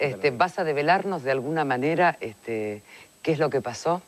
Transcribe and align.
Este, 0.00 0.30
¿Vas 0.30 0.58
a 0.58 0.64
develarnos 0.64 1.22
de 1.22 1.30
alguna 1.30 1.66
manera 1.66 2.16
este, 2.20 2.82
qué 3.20 3.32
es 3.32 3.38
lo 3.38 3.50
que 3.50 3.60
pasó? 3.60 4.00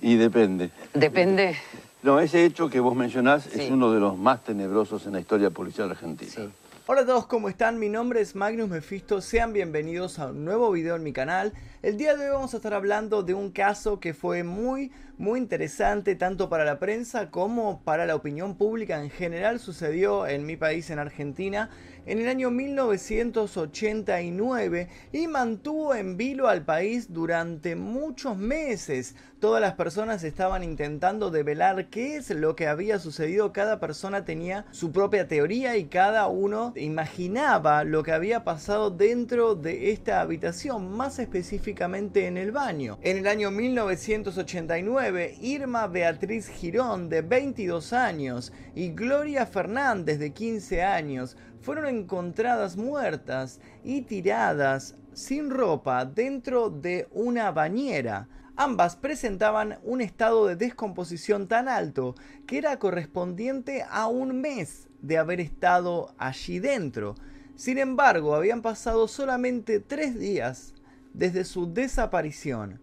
Y 0.00 0.14
depende. 0.14 0.70
¿Depende? 0.94 1.56
No, 2.04 2.20
ese 2.20 2.44
hecho 2.44 2.70
que 2.70 2.78
vos 2.78 2.94
mencionás 2.94 3.48
es 3.48 3.68
uno 3.68 3.92
de 3.92 3.98
los 3.98 4.16
más 4.16 4.44
tenebrosos 4.44 5.06
en 5.06 5.14
la 5.14 5.20
historia 5.20 5.50
policial 5.50 5.90
argentina. 5.90 6.30
Sí. 6.30 6.48
Hola 6.86 7.02
a 7.02 7.06
todos, 7.06 7.26
¿cómo 7.26 7.50
están? 7.50 7.78
Mi 7.80 7.88
nombre 7.88 8.20
es 8.20 8.34
Magnus 8.34 8.70
Mephisto, 8.70 9.20
sean 9.20 9.52
bienvenidos 9.52 10.20
a 10.20 10.28
un 10.28 10.44
nuevo 10.44 10.70
video 10.70 10.96
en 10.96 11.02
mi 11.02 11.12
canal. 11.12 11.52
El 11.82 11.98
día 11.98 12.16
de 12.16 12.26
hoy 12.26 12.32
vamos 12.32 12.54
a 12.54 12.56
estar 12.56 12.72
hablando 12.72 13.22
de 13.22 13.34
un 13.34 13.50
caso 13.50 14.00
que 14.00 14.14
fue 14.14 14.42
muy, 14.42 14.90
muy 15.18 15.38
interesante 15.38 16.14
tanto 16.14 16.48
para 16.48 16.64
la 16.64 16.78
prensa 16.78 17.30
como 17.30 17.82
para 17.82 18.06
la 18.06 18.14
opinión 18.14 18.54
pública 18.54 19.02
en 19.02 19.10
general. 19.10 19.60
Sucedió 19.60 20.26
en 20.26 20.46
mi 20.46 20.56
país, 20.56 20.88
en 20.88 20.98
Argentina, 20.98 21.68
en 22.08 22.18
el 22.20 22.28
año 22.28 22.50
1989 22.50 24.88
y 25.12 25.26
mantuvo 25.26 25.94
en 25.94 26.16
vilo 26.16 26.48
al 26.48 26.64
país 26.64 27.12
durante 27.12 27.76
muchos 27.76 28.38
meses. 28.38 29.14
Todas 29.40 29.60
las 29.60 29.74
personas 29.74 30.24
estaban 30.24 30.64
intentando 30.64 31.30
develar 31.30 31.90
qué 31.90 32.16
es 32.16 32.30
lo 32.30 32.56
que 32.56 32.66
había 32.66 32.98
sucedido. 32.98 33.52
Cada 33.52 33.78
persona 33.78 34.24
tenía 34.24 34.64
su 34.72 34.90
propia 34.90 35.28
teoría 35.28 35.76
y 35.76 35.84
cada 35.84 36.26
uno 36.26 36.72
imaginaba 36.74 37.84
lo 37.84 38.02
que 38.02 38.10
había 38.12 38.42
pasado 38.42 38.90
dentro 38.90 39.54
de 39.54 39.92
esta 39.92 40.22
habitación, 40.22 40.90
más 40.96 41.20
específicamente 41.20 42.26
en 42.26 42.36
el 42.36 42.50
baño. 42.50 42.98
En 43.02 43.18
el 43.18 43.28
año 43.28 43.50
1989, 43.50 45.36
Irma 45.40 45.86
Beatriz 45.86 46.48
Girón, 46.48 47.08
de 47.08 47.22
22 47.22 47.92
años, 47.92 48.52
y 48.74 48.90
Gloria 48.90 49.46
Fernández, 49.46 50.18
de 50.18 50.32
15 50.32 50.82
años, 50.82 51.36
fueron 51.60 51.86
encontradas 51.86 52.76
muertas 52.76 53.60
y 53.84 54.02
tiradas 54.02 54.96
sin 55.12 55.50
ropa 55.50 56.04
dentro 56.04 56.70
de 56.70 57.08
una 57.12 57.50
bañera. 57.50 58.28
Ambas 58.56 58.96
presentaban 58.96 59.78
un 59.84 60.00
estado 60.00 60.46
de 60.46 60.56
descomposición 60.56 61.46
tan 61.46 61.68
alto 61.68 62.14
que 62.46 62.58
era 62.58 62.78
correspondiente 62.78 63.84
a 63.88 64.06
un 64.08 64.40
mes 64.40 64.88
de 65.00 65.18
haber 65.18 65.40
estado 65.40 66.14
allí 66.18 66.58
dentro. 66.58 67.14
Sin 67.54 67.78
embargo, 67.78 68.34
habían 68.34 68.62
pasado 68.62 69.08
solamente 69.08 69.80
tres 69.80 70.18
días 70.18 70.74
desde 71.12 71.44
su 71.44 71.72
desaparición. 71.72 72.80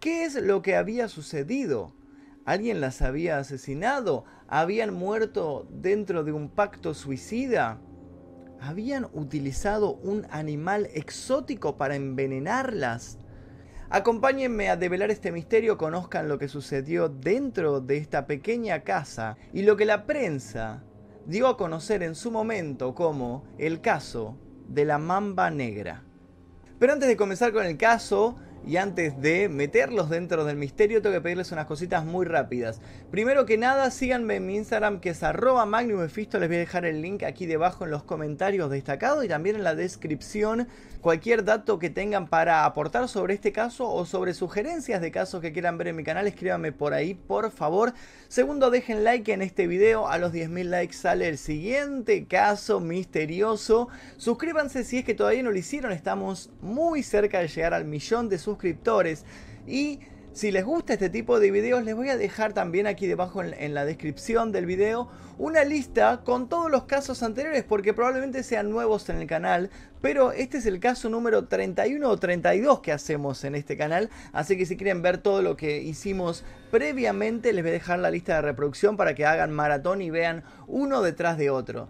¿Qué 0.00 0.24
es 0.24 0.34
lo 0.34 0.62
que 0.62 0.76
había 0.76 1.08
sucedido? 1.08 1.94
¿Alguien 2.44 2.80
las 2.80 3.02
había 3.02 3.38
asesinado? 3.38 4.24
¿Habían 4.46 4.94
muerto 4.94 5.66
dentro 5.70 6.22
de 6.22 6.32
un 6.32 6.48
pacto 6.48 6.94
suicida? 6.94 7.80
¿Habían 8.60 9.08
utilizado 9.12 9.94
un 9.96 10.26
animal 10.30 10.88
exótico 10.94 11.76
para 11.76 11.96
envenenarlas? 11.96 13.18
Acompáñenme 13.90 14.68
a 14.68 14.76
develar 14.76 15.10
este 15.10 15.30
misterio, 15.30 15.78
conozcan 15.78 16.28
lo 16.28 16.38
que 16.38 16.48
sucedió 16.48 17.08
dentro 17.08 17.80
de 17.80 17.98
esta 17.98 18.26
pequeña 18.26 18.82
casa 18.82 19.36
y 19.52 19.62
lo 19.62 19.76
que 19.76 19.84
la 19.84 20.06
prensa 20.06 20.82
dio 21.26 21.46
a 21.46 21.56
conocer 21.56 22.02
en 22.02 22.14
su 22.14 22.30
momento 22.30 22.94
como 22.94 23.44
el 23.58 23.80
caso 23.80 24.36
de 24.68 24.84
la 24.84 24.98
mamba 24.98 25.50
negra. 25.50 26.02
Pero 26.78 26.92
antes 26.92 27.08
de 27.08 27.16
comenzar 27.16 27.52
con 27.52 27.64
el 27.64 27.76
caso, 27.76 28.36
y 28.66 28.78
antes 28.78 29.20
de 29.20 29.48
meterlos 29.48 30.10
dentro 30.10 30.44
del 30.44 30.56
misterio, 30.56 31.00
tengo 31.00 31.14
que 31.14 31.20
pedirles 31.20 31.52
unas 31.52 31.66
cositas 31.66 32.04
muy 32.04 32.26
rápidas. 32.26 32.80
Primero 33.12 33.46
que 33.46 33.56
nada, 33.56 33.92
síganme 33.92 34.36
en 34.36 34.46
mi 34.46 34.56
Instagram 34.56 34.98
que 34.98 35.10
es 35.10 35.22
arroba 35.22 35.64
magnumefisto. 35.66 36.40
Les 36.40 36.48
voy 36.48 36.56
a 36.56 36.60
dejar 36.60 36.84
el 36.84 37.00
link 37.00 37.22
aquí 37.22 37.46
debajo 37.46 37.84
en 37.84 37.92
los 37.92 38.02
comentarios 38.02 38.68
destacados 38.68 39.24
y 39.24 39.28
también 39.28 39.54
en 39.54 39.62
la 39.62 39.76
descripción. 39.76 40.66
Cualquier 41.00 41.44
dato 41.44 41.78
que 41.78 41.90
tengan 41.90 42.26
para 42.26 42.64
aportar 42.64 43.08
sobre 43.08 43.34
este 43.34 43.52
caso 43.52 43.88
o 43.88 44.04
sobre 44.04 44.34
sugerencias 44.34 45.00
de 45.00 45.12
casos 45.12 45.40
que 45.40 45.52
quieran 45.52 45.78
ver 45.78 45.88
en 45.88 45.96
mi 45.96 46.02
canal, 46.02 46.26
escríbanme 46.26 46.72
por 46.72 46.92
ahí, 46.92 47.14
por 47.14 47.52
favor. 47.52 47.92
Segundo, 48.26 48.70
dejen 48.70 49.04
like 49.04 49.32
en 49.32 49.42
este 49.42 49.68
video. 49.68 50.08
A 50.08 50.18
los 50.18 50.32
10.000 50.32 50.64
likes 50.64 50.94
sale 50.94 51.28
el 51.28 51.38
siguiente 51.38 52.26
caso 52.26 52.80
misterioso. 52.80 53.86
Suscríbanse 54.16 54.82
si 54.82 54.98
es 54.98 55.04
que 55.04 55.14
todavía 55.14 55.44
no 55.44 55.52
lo 55.52 55.58
hicieron. 55.58 55.92
Estamos 55.92 56.50
muy 56.60 57.04
cerca 57.04 57.38
de 57.38 57.46
llegar 57.46 57.72
al 57.72 57.84
millón 57.84 58.28
de 58.28 58.38
suscriptores. 58.38 58.55
Y 59.66 60.00
si 60.36 60.50
les 60.50 60.66
gusta 60.66 60.92
este 60.92 61.08
tipo 61.08 61.40
de 61.40 61.50
videos, 61.50 61.82
les 61.82 61.96
voy 61.96 62.10
a 62.10 62.16
dejar 62.18 62.52
también 62.52 62.86
aquí 62.86 63.06
debajo 63.06 63.42
en, 63.42 63.72
la 63.72 63.86
descripción 63.86 64.52
del 64.52 64.66
video 64.66 65.08
una 65.38 65.64
lista 65.64 66.20
con 66.24 66.50
todos 66.50 66.70
los 66.70 66.84
casos 66.84 67.22
anteriores, 67.22 67.64
porque 67.64 67.94
probablemente 67.94 68.42
sean 68.42 68.68
nuevos 68.68 69.08
en 69.08 69.16
el 69.16 69.26
canal, 69.26 69.70
pero 70.02 70.32
este 70.32 70.58
es 70.58 70.66
el 70.66 70.78
caso 70.78 71.08
número 71.08 71.46
31 71.46 72.06
o 72.06 72.16
32 72.18 72.80
que 72.80 72.92
hacemos 72.92 73.44
en 73.44 73.54
este 73.54 73.78
canal, 73.78 74.10
así 74.34 74.58
que 74.58 74.66
si 74.66 74.76
quieren 74.76 75.00
ver 75.00 75.16
todo 75.16 75.40
lo 75.40 75.56
que 75.56 75.80
hicimos 75.80 76.44
previamente, 76.70 77.54
les 77.54 77.64
voy 77.64 77.70
a 77.70 77.72
dejar 77.72 77.98
la 77.98 78.10
lista 78.10 78.34
de 78.34 78.42
reproducción 78.42 78.98
para 78.98 79.14
que 79.14 79.24
hagan 79.24 79.52
maratón 79.52 80.02
y 80.02 80.10
vean 80.10 80.44
uno 80.66 81.00
detrás 81.00 81.38
de 81.38 81.48
otro. 81.48 81.88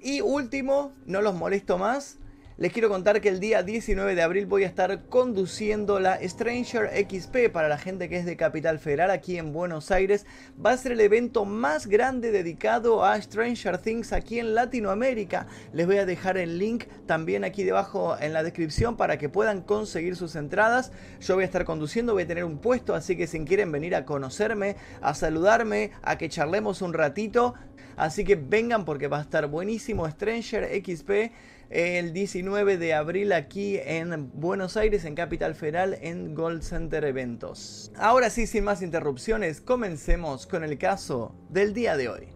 Y 0.00 0.22
último, 0.22 0.92
no 1.04 1.20
los 1.20 1.34
molesto 1.34 1.76
más, 1.76 2.18
les 2.58 2.72
quiero 2.72 2.88
contar 2.88 3.20
que 3.20 3.28
el 3.28 3.38
día 3.38 3.62
19 3.62 4.14
de 4.14 4.22
abril 4.22 4.46
voy 4.46 4.64
a 4.64 4.66
estar 4.66 5.08
conduciendo 5.10 6.00
la 6.00 6.18
Stranger 6.26 6.88
XP 7.06 7.52
para 7.52 7.68
la 7.68 7.76
gente 7.76 8.08
que 8.08 8.16
es 8.16 8.24
de 8.24 8.38
Capital 8.38 8.78
Federal 8.78 9.10
aquí 9.10 9.36
en 9.36 9.52
Buenos 9.52 9.90
Aires. 9.90 10.24
Va 10.64 10.70
a 10.70 10.76
ser 10.78 10.92
el 10.92 11.00
evento 11.00 11.44
más 11.44 11.86
grande 11.86 12.30
dedicado 12.30 13.04
a 13.04 13.20
Stranger 13.20 13.76
Things 13.76 14.14
aquí 14.14 14.38
en 14.38 14.54
Latinoamérica. 14.54 15.46
Les 15.74 15.86
voy 15.86 15.98
a 15.98 16.06
dejar 16.06 16.38
el 16.38 16.58
link 16.58 16.84
también 17.04 17.44
aquí 17.44 17.62
debajo 17.62 18.16
en 18.18 18.32
la 18.32 18.42
descripción 18.42 18.96
para 18.96 19.18
que 19.18 19.28
puedan 19.28 19.60
conseguir 19.60 20.16
sus 20.16 20.34
entradas. 20.34 20.92
Yo 21.20 21.34
voy 21.34 21.42
a 21.42 21.46
estar 21.46 21.66
conduciendo, 21.66 22.14
voy 22.14 22.22
a 22.22 22.26
tener 22.26 22.44
un 22.46 22.56
puesto, 22.56 22.94
así 22.94 23.18
que 23.18 23.26
si 23.26 23.38
quieren 23.44 23.70
venir 23.70 23.94
a 23.94 24.06
conocerme, 24.06 24.76
a 25.02 25.12
saludarme, 25.12 25.90
a 26.00 26.16
que 26.16 26.30
charlemos 26.30 26.80
un 26.80 26.94
ratito, 26.94 27.52
así 27.98 28.24
que 28.24 28.36
vengan 28.36 28.86
porque 28.86 29.08
va 29.08 29.18
a 29.18 29.22
estar 29.22 29.46
buenísimo 29.46 30.08
Stranger 30.08 30.70
XP 30.82 31.32
el 31.70 32.12
19 32.12 32.76
de 32.78 32.94
abril 32.94 33.32
aquí 33.32 33.80
en 33.82 34.30
Buenos 34.34 34.76
Aires, 34.76 35.04
en 35.04 35.16
Capital 35.16 35.56
Federal, 35.56 35.98
en 36.00 36.32
Gold 36.34 36.62
Center 36.62 37.04
Eventos. 37.04 37.90
Ahora 37.96 38.30
sí, 38.30 38.46
sin 38.46 38.62
más 38.64 38.82
interrupciones, 38.82 39.60
comencemos 39.60 40.46
con 40.46 40.62
el 40.62 40.78
caso 40.78 41.34
del 41.48 41.74
día 41.74 41.96
de 41.96 42.08
hoy. 42.08 42.28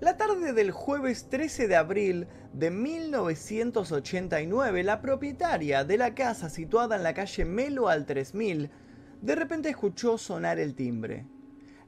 La 0.00 0.16
tarde 0.16 0.54
del 0.54 0.70
jueves 0.70 1.28
13 1.28 1.68
de 1.68 1.76
abril 1.76 2.26
de 2.54 2.70
1989, 2.70 4.84
la 4.84 5.02
propietaria 5.02 5.84
de 5.84 5.98
la 5.98 6.14
casa 6.14 6.48
situada 6.48 6.96
en 6.96 7.02
la 7.02 7.12
calle 7.14 7.44
Melo 7.44 7.88
al 7.88 8.06
3000, 8.06 8.70
de 9.20 9.34
repente 9.34 9.68
escuchó 9.68 10.16
sonar 10.16 10.58
el 10.58 10.74
timbre. 10.74 11.26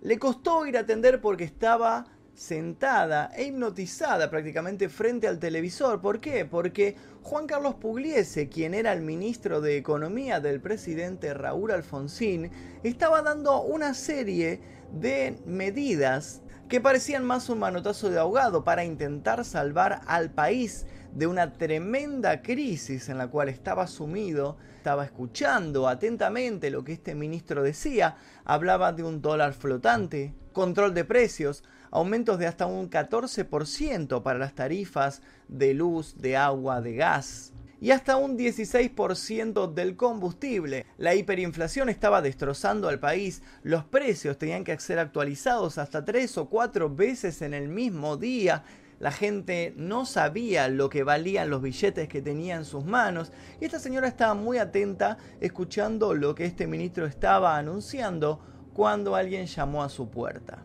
Le 0.02 0.18
costó 0.18 0.66
ir 0.66 0.76
a 0.76 0.80
atender 0.80 1.22
porque 1.22 1.44
estaba 1.44 2.04
sentada 2.34 3.30
e 3.36 3.44
hipnotizada 3.44 4.28
prácticamente 4.30 4.88
frente 4.88 5.28
al 5.28 5.38
televisor. 5.38 6.00
¿Por 6.00 6.20
qué? 6.20 6.44
Porque 6.44 6.96
Juan 7.22 7.46
Carlos 7.46 7.76
Pugliese, 7.76 8.48
quien 8.48 8.74
era 8.74 8.92
el 8.92 9.02
ministro 9.02 9.60
de 9.60 9.76
Economía 9.76 10.40
del 10.40 10.60
presidente 10.60 11.32
Raúl 11.32 11.70
Alfonsín, 11.70 12.50
estaba 12.82 13.22
dando 13.22 13.62
una 13.62 13.94
serie 13.94 14.60
de 14.92 15.38
medidas 15.46 16.42
que 16.68 16.80
parecían 16.80 17.24
más 17.24 17.48
un 17.48 17.58
manotazo 17.58 18.10
de 18.10 18.18
ahogado 18.18 18.64
para 18.64 18.84
intentar 18.84 19.44
salvar 19.44 20.00
al 20.06 20.30
país 20.30 20.86
de 21.14 21.26
una 21.26 21.52
tremenda 21.52 22.42
crisis 22.42 23.08
en 23.08 23.18
la 23.18 23.28
cual 23.28 23.48
estaba 23.48 23.86
sumido, 23.86 24.56
estaba 24.76 25.04
escuchando 25.04 25.86
atentamente 25.86 26.70
lo 26.70 26.82
que 26.82 26.94
este 26.94 27.14
ministro 27.14 27.62
decía, 27.62 28.16
hablaba 28.44 28.92
de 28.92 29.04
un 29.04 29.22
dólar 29.22 29.52
flotante, 29.52 30.34
control 30.52 30.92
de 30.94 31.04
precios, 31.04 31.62
aumentos 31.94 32.40
de 32.40 32.48
hasta 32.48 32.66
un 32.66 32.90
14% 32.90 34.22
para 34.22 34.38
las 34.38 34.54
tarifas 34.54 35.22
de 35.46 35.74
luz, 35.74 36.16
de 36.18 36.36
agua, 36.36 36.80
de 36.80 36.96
gas 36.96 37.52
y 37.80 37.92
hasta 37.92 38.16
un 38.16 38.36
16% 38.36 39.72
del 39.72 39.96
combustible. 39.96 40.86
La 40.98 41.14
hiperinflación 41.14 41.88
estaba 41.88 42.20
destrozando 42.20 42.88
al 42.88 42.98
país, 42.98 43.42
los 43.62 43.84
precios 43.84 44.38
tenían 44.38 44.64
que 44.64 44.78
ser 44.80 44.98
actualizados 44.98 45.78
hasta 45.78 46.04
3 46.04 46.36
o 46.38 46.48
4 46.48 46.92
veces 46.92 47.42
en 47.42 47.54
el 47.54 47.68
mismo 47.68 48.16
día. 48.16 48.64
La 48.98 49.12
gente 49.12 49.72
no 49.76 50.04
sabía 50.04 50.68
lo 50.68 50.88
que 50.88 51.04
valían 51.04 51.48
los 51.48 51.62
billetes 51.62 52.08
que 52.08 52.22
tenía 52.22 52.56
en 52.56 52.64
sus 52.64 52.84
manos 52.84 53.30
y 53.60 53.66
esta 53.66 53.78
señora 53.78 54.08
estaba 54.08 54.34
muy 54.34 54.58
atenta 54.58 55.16
escuchando 55.40 56.12
lo 56.12 56.34
que 56.34 56.44
este 56.44 56.66
ministro 56.66 57.06
estaba 57.06 57.56
anunciando 57.56 58.40
cuando 58.72 59.14
alguien 59.14 59.46
llamó 59.46 59.84
a 59.84 59.88
su 59.88 60.10
puerta. 60.10 60.64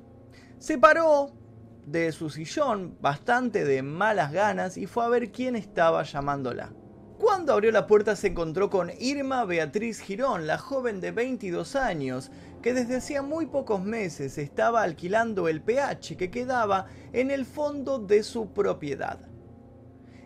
Se 0.59 0.77
paró 0.77 1.31
de 1.85 2.11
su 2.11 2.29
sillón 2.29 2.97
bastante 3.00 3.63
de 3.63 3.81
malas 3.81 4.33
ganas 4.33 4.75
y 4.75 4.88
fue 4.88 5.06
a 5.06 5.07
ver 5.07 5.31
quién 5.31 5.56
estaba 5.56 6.03
llamándola. 6.03 6.73
Cuando 7.17 7.53
abrió 7.53 7.71
la 7.71 7.88
puerta 7.88 8.17
se 8.17 8.27
encontró 8.27 8.69
con 8.69 8.91
Irma 9.00 9.45
Beatriz 9.45 10.01
Girón, 10.01 10.47
la 10.47 10.57
joven 10.57 11.00
de 11.00 11.11
22 11.11 11.77
años, 11.77 12.29
que 12.61 12.73
desde 12.73 12.97
hacía 12.97 13.21
muy 13.21 13.45
pocos 13.45 13.81
meses 13.81 14.38
estaba 14.38 14.81
alquilando 14.81 15.47
el 15.47 15.61
PH 15.61 16.17
que 16.17 16.29
quedaba 16.29 16.88
en 17.13 17.31
el 17.31 17.45
fondo 17.45 17.97
de 17.97 18.23
su 18.23 18.51
propiedad. 18.51 19.29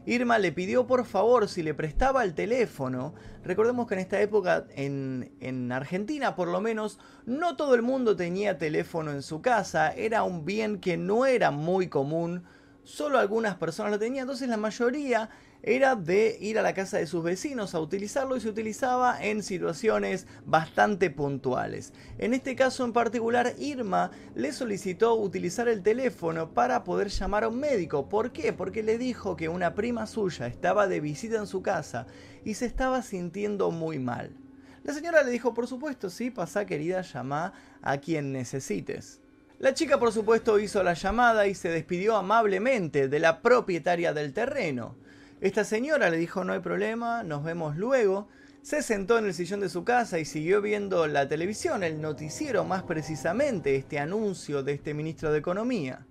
Irma 0.06 0.38
le 0.38 0.52
pidió 0.52 0.86
por 0.86 1.06
favor 1.06 1.48
si 1.48 1.64
le 1.64 1.74
prestaba 1.74 2.24
el 2.24 2.34
teléfono. 2.34 3.14
Recordemos 3.44 3.88
que 3.88 3.94
en 3.94 4.00
esta 4.02 4.20
época, 4.20 4.66
en, 4.76 5.32
en, 5.40 5.72
Argentina 5.72 6.36
por 6.36 6.50
lo 6.50 6.60
menos, 6.60 7.00
no 7.26 7.56
todo 7.56 7.76
el 7.76 7.82
mundo 7.82 8.16
tenía 8.16 8.58
teléfono 8.58 9.12
en 9.12 9.22
su 9.22 9.42
casa. 9.42 9.94
Era 9.94 10.24
un 10.24 10.44
bien 10.46 10.80
que 10.80 10.98
no 10.98 11.26
era 11.26 11.52
muy 11.52 11.88
común. 11.88 12.44
Solo 12.84 13.18
algunas 13.18 13.56
personas 13.56 13.94
lo 13.94 14.00
tenían. 14.00 14.24
Entonces 14.24 14.50
la 14.50 14.58
mayoría 14.58 15.30
era 15.64 15.96
de 15.96 16.38
ir 16.42 16.60
a 16.60 16.62
la 16.62 16.74
casa 16.74 16.98
de 16.98 17.08
sus 17.08 17.24
vecinos 17.24 17.74
a 17.74 17.80
utilizarlo 17.80 18.36
y 18.36 18.42
se 18.42 18.50
utilizaba 18.50 19.24
en 19.24 19.42
situaciones 19.42 20.28
bastante 20.46 21.10
puntuales. 21.10 21.94
En 22.18 22.34
este 22.34 22.56
caso 22.56 22.84
en 22.84 22.92
particular, 22.92 23.54
Irma 23.58 24.12
le 24.36 24.52
solicitó 24.52 25.16
utilizar 25.16 25.70
el 25.70 25.82
teléfono 25.82 26.54
para 26.54 26.84
poder 26.84 27.08
llamar 27.08 27.46
a 27.46 27.48
un 27.48 27.60
médico. 27.60 28.10
¿Por 28.10 28.34
qué? 28.34 28.52
Porque 28.52 28.84
le 28.84 28.98
dijo 28.98 29.38
que 29.38 29.48
una 29.48 29.74
prima 29.74 30.06
suya 30.06 30.48
estaba 30.48 30.88
de 30.88 31.00
visita 31.00 31.38
en 31.38 31.48
su 31.48 31.62
casa 31.62 32.08
y 32.44 32.56
se 32.56 32.66
estaba 32.66 33.02
sintiendo 33.02 33.72
muy 33.72 34.00
mal. 34.00 34.36
La 34.84 34.94
señora 34.94 35.24
le 35.24 35.32
dijo, 35.32 35.54
por 35.54 35.68
supuesto, 35.68 36.10
sí, 36.10 36.30
pasa 36.30 36.66
querida, 36.66 37.02
llama 37.04 37.54
a 37.82 38.00
quien 38.00 38.34
necesites. 38.34 39.22
La 39.60 39.74
chica 39.74 39.98
por 39.98 40.12
supuesto 40.12 40.60
hizo 40.60 40.84
la 40.84 40.94
llamada 40.94 41.48
y 41.48 41.56
se 41.56 41.70
despidió 41.70 42.18
amablemente 42.18 43.08
de 43.08 43.20
la 43.20 43.42
propietaria 43.42 44.12
del 44.12 44.34
terreno. 44.34 44.98
Esta 45.44 45.66
señora 45.66 46.10
le 46.10 46.16
dijo 46.16 46.46
no 46.46 46.54
hay 46.54 46.62
problema, 46.62 47.22
nos 47.22 47.44
vemos 47.44 47.76
luego. 47.76 48.30
Se 48.62 48.82
sentó 48.82 49.18
en 49.18 49.26
el 49.26 49.34
sillón 49.34 49.60
de 49.60 49.68
su 49.68 49.84
casa 49.84 50.18
y 50.18 50.24
siguió 50.24 50.62
viendo 50.62 51.06
la 51.06 51.28
televisión, 51.28 51.84
el 51.84 52.00
noticiero 52.00 52.64
más 52.64 52.84
precisamente, 52.84 53.76
este 53.76 54.00
anuncio 54.00 54.64
de 54.64 54.72
este 54.72 54.94
ministro 54.94 55.34
de 55.34 55.40
Economía. 55.40 56.08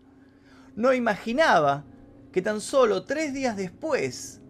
No 0.77 0.93
imaginaba 0.93 1.87
que 2.31 2.43
tan 2.43 2.61
solo 2.61 3.07
tres 3.07 3.33
días 3.33 3.57
después, 3.57 4.43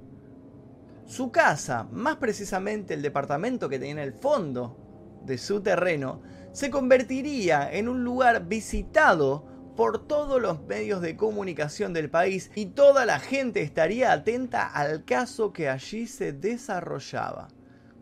su 1.06 1.30
casa, 1.30 1.84
más 1.92 2.16
precisamente 2.16 2.94
el 2.94 3.02
departamento 3.02 3.68
que 3.68 3.78
tenía 3.78 3.92
en 3.92 3.98
el 4.00 4.14
fondo 4.14 5.20
de 5.24 5.38
su 5.38 5.60
terreno, 5.60 6.22
se 6.50 6.70
convertiría 6.70 7.72
en 7.72 7.88
un 7.88 8.02
lugar 8.02 8.48
visitado 8.48 9.46
por 9.76 10.06
todos 10.06 10.40
los 10.40 10.62
medios 10.64 11.00
de 11.00 11.16
comunicación 11.16 11.92
del 11.92 12.10
país 12.10 12.50
y 12.54 12.66
toda 12.66 13.06
la 13.06 13.18
gente 13.18 13.62
estaría 13.62 14.12
atenta 14.12 14.66
al 14.66 15.04
caso 15.04 15.52
que 15.52 15.68
allí 15.68 16.06
se 16.06 16.32
desarrollaba. 16.32 17.48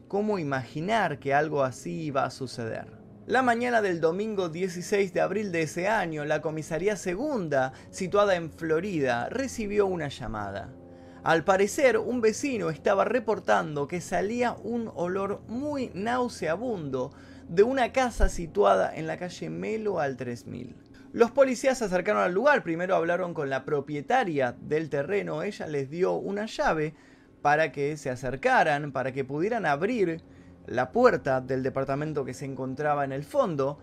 ¿Cómo 0.08 0.38
imaginar 0.38 1.18
que 1.20 1.34
algo 1.34 1.62
así 1.62 2.02
iba 2.02 2.24
a 2.24 2.30
suceder? 2.30 3.00
La 3.26 3.42
mañana 3.42 3.80
del 3.80 4.00
domingo 4.00 4.48
16 4.48 5.12
de 5.12 5.20
abril 5.20 5.52
de 5.52 5.62
ese 5.62 5.86
año, 5.86 6.24
la 6.24 6.42
comisaría 6.42 6.96
segunda, 6.96 7.72
situada 7.90 8.34
en 8.34 8.50
Florida, 8.50 9.28
recibió 9.28 9.86
una 9.86 10.08
llamada. 10.08 10.72
Al 11.22 11.44
parecer, 11.44 11.98
un 11.98 12.20
vecino 12.20 12.70
estaba 12.70 13.04
reportando 13.04 13.86
que 13.86 14.00
salía 14.00 14.56
un 14.64 14.90
olor 14.96 15.42
muy 15.46 15.92
nauseabundo 15.94 17.12
de 17.48 17.62
una 17.62 17.92
casa 17.92 18.28
situada 18.28 18.92
en 18.96 19.06
la 19.06 19.16
calle 19.16 19.48
Melo 19.50 20.00
al 20.00 20.16
3000. 20.16 20.89
Los 21.12 21.32
policías 21.32 21.78
se 21.78 21.86
acercaron 21.86 22.22
al 22.22 22.32
lugar, 22.32 22.62
primero 22.62 22.94
hablaron 22.94 23.34
con 23.34 23.50
la 23.50 23.64
propietaria 23.64 24.54
del 24.60 24.88
terreno, 24.88 25.42
ella 25.42 25.66
les 25.66 25.90
dio 25.90 26.14
una 26.14 26.46
llave 26.46 26.94
para 27.42 27.72
que 27.72 27.96
se 27.96 28.10
acercaran, 28.10 28.92
para 28.92 29.12
que 29.12 29.24
pudieran 29.24 29.66
abrir 29.66 30.22
la 30.66 30.92
puerta 30.92 31.40
del 31.40 31.64
departamento 31.64 32.24
que 32.24 32.32
se 32.32 32.44
encontraba 32.44 33.04
en 33.04 33.10
el 33.10 33.24
fondo. 33.24 33.80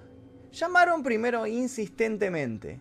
Llamaron 0.54 1.04
primero 1.04 1.46
insistentemente. 1.46 2.80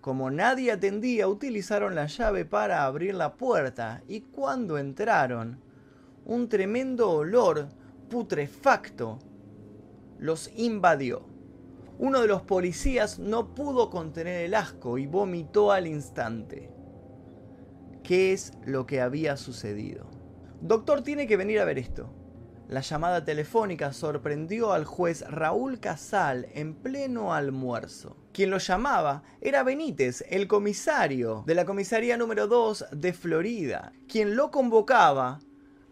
Como 0.00 0.28
nadie 0.28 0.72
atendía, 0.72 1.28
utilizaron 1.28 1.94
la 1.94 2.06
llave 2.06 2.44
para 2.44 2.84
abrir 2.84 3.14
la 3.14 3.34
puerta 3.34 4.02
y 4.08 4.22
cuando 4.22 4.76
entraron, 4.76 5.60
un 6.24 6.48
tremendo 6.48 7.10
olor 7.10 7.68
putrefacto 8.10 9.20
los 10.18 10.50
invadió. 10.56 11.33
Uno 11.98 12.20
de 12.20 12.26
los 12.26 12.42
policías 12.42 13.18
no 13.18 13.54
pudo 13.54 13.88
contener 13.88 14.44
el 14.44 14.54
asco 14.54 14.98
y 14.98 15.06
vomitó 15.06 15.70
al 15.70 15.86
instante. 15.86 16.70
¿Qué 18.02 18.32
es 18.32 18.52
lo 18.64 18.84
que 18.84 19.00
había 19.00 19.36
sucedido? 19.36 20.10
Doctor 20.60 21.02
tiene 21.02 21.26
que 21.26 21.36
venir 21.36 21.60
a 21.60 21.64
ver 21.64 21.78
esto. 21.78 22.10
La 22.68 22.80
llamada 22.80 23.24
telefónica 23.24 23.92
sorprendió 23.92 24.72
al 24.72 24.84
juez 24.84 25.24
Raúl 25.28 25.78
Casal 25.80 26.48
en 26.52 26.74
pleno 26.74 27.32
almuerzo. 27.32 28.16
Quien 28.32 28.50
lo 28.50 28.58
llamaba 28.58 29.22
era 29.40 29.62
Benítez, 29.62 30.24
el 30.28 30.48
comisario 30.48 31.44
de 31.46 31.54
la 31.54 31.64
comisaría 31.64 32.16
número 32.16 32.48
2 32.48 32.86
de 32.90 33.12
Florida, 33.12 33.92
quien 34.08 34.34
lo 34.34 34.50
convocaba 34.50 35.40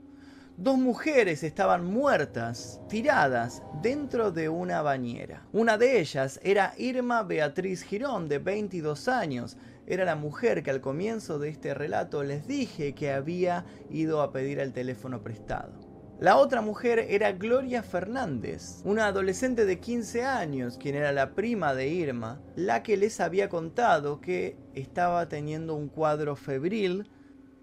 Dos 0.58 0.78
mujeres 0.78 1.42
estaban 1.44 1.86
muertas, 1.86 2.80
tiradas 2.88 3.64
dentro 3.82 4.32
de 4.32 4.48
una 4.50 4.82
bañera. 4.82 5.48
Una 5.54 5.78
de 5.78 6.00
ellas 6.00 6.40
era 6.44 6.74
Irma 6.78 7.24
Beatriz 7.24 7.82
Girón, 7.84 8.30
de 8.30 8.38
22 8.38 9.08
años. 9.08 9.58
Era 9.88 10.06
la 10.06 10.16
mujer 10.16 10.62
que 10.62 10.70
al 10.70 10.82
comienzo 10.82 11.40
de 11.40 11.50
este 11.50 11.74
relato 11.74 12.24
les 12.24 12.46
dije 12.48 12.94
que 12.94 13.12
había 13.12 13.66
ido 13.90 14.22
a 14.22 14.32
pedir 14.32 14.60
el 14.60 14.72
teléfono 14.72 15.24
prestado. 15.24 15.81
La 16.22 16.38
otra 16.38 16.62
mujer 16.62 17.08
era 17.10 17.32
Gloria 17.32 17.82
Fernández, 17.82 18.84
una 18.86 19.08
adolescente 19.08 19.66
de 19.66 19.80
15 19.80 20.24
años, 20.24 20.78
quien 20.78 20.94
era 20.94 21.12
la 21.12 21.34
prima 21.34 21.74
de 21.74 21.88
Irma, 21.88 22.40
la 22.56 22.84
que 22.84 22.96
les 22.96 23.20
había 23.20 23.50
contado 23.50 24.22
que 24.22 24.56
estaba 24.76 25.28
teniendo 25.30 25.74
un 25.74 25.88
cuadro 25.88 26.36
febril 26.36 27.10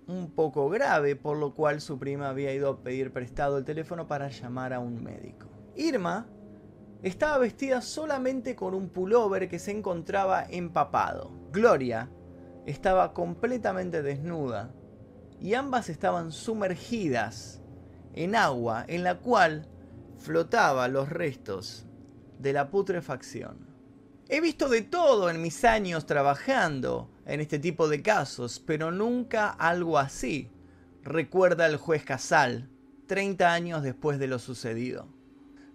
un 0.09 0.33
poco 0.33 0.69
grave, 0.71 1.15
por 1.15 1.37
lo 1.37 1.55
cual 1.55 1.81
su 1.81 2.01
prima 2.01 2.31
había 2.31 2.53
ido 2.53 2.69
a 2.69 2.83
pedir 2.83 3.13
prestado 3.13 3.59
el 3.59 3.65
teléfono 3.65 4.09
para 4.09 4.29
llamar 4.29 4.73
a 4.73 4.81
un 4.81 5.05
médico. 5.05 5.47
Irma 5.77 6.27
estaba 7.05 7.39
vestida 7.39 7.81
solamente 7.81 8.57
con 8.57 8.75
un 8.75 8.89
pullover 8.89 9.49
que 9.49 9.61
se 9.61 9.71
encontraba 9.71 10.45
empapado. 10.51 11.31
Gloria 11.53 12.11
estaba 12.67 13.15
completamente 13.15 14.03
desnuda 14.03 14.75
y 15.41 15.55
ambas 15.55 15.89
estaban 15.89 16.33
sumergidas 16.33 17.63
en 18.19 18.35
agua 18.35 18.85
en 18.89 19.05
la 19.05 19.19
cual 19.19 19.67
flotaban 20.19 20.93
los 20.93 21.09
restos 21.09 21.87
de 22.41 22.53
la 22.53 22.69
putrefacción. 22.69 23.57
He 24.29 24.41
visto 24.41 24.69
de 24.69 24.83
todo 24.83 25.31
en 25.31 25.41
mis 25.41 25.65
años 25.65 26.05
trabajando 26.05 27.11
en 27.27 27.41
este 27.41 27.59
tipo 27.59 27.89
de 27.89 28.03
casos, 28.03 28.61
pero 28.65 28.91
nunca 28.91 29.49
algo 29.49 29.99
así, 29.99 30.51
recuerda 31.03 31.67
el 31.67 31.77
juez 31.77 32.05
Casal, 32.05 32.69
30 33.07 33.53
años 33.53 33.83
después 33.83 34.19
de 34.19 34.27
lo 34.27 34.41
sucedido. 34.41 35.07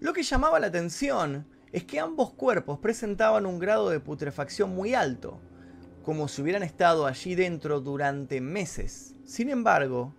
Lo 0.02 0.12
que 0.12 0.24
llamaba 0.24 0.60
la 0.60 0.68
atención 0.68 1.48
es 1.72 1.86
que 1.86 2.02
ambos 2.02 2.34
cuerpos 2.34 2.78
presentaban 2.80 3.46
un 3.46 3.58
grado 3.58 3.90
de 3.90 4.02
putrefacción 4.02 4.76
muy 4.76 4.94
alto, 4.94 5.40
como 6.04 6.28
si 6.28 6.42
hubieran 6.42 6.64
estado 6.64 7.08
allí 7.08 7.36
dentro 7.36 7.80
durante 7.80 8.42
meses. 8.42 9.16
Sin 9.24 9.50
embargo, 9.50 10.14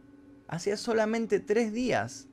hacía 0.48 0.76
solamente 0.76 1.40
tres 1.40 1.72
días 1.72 2.28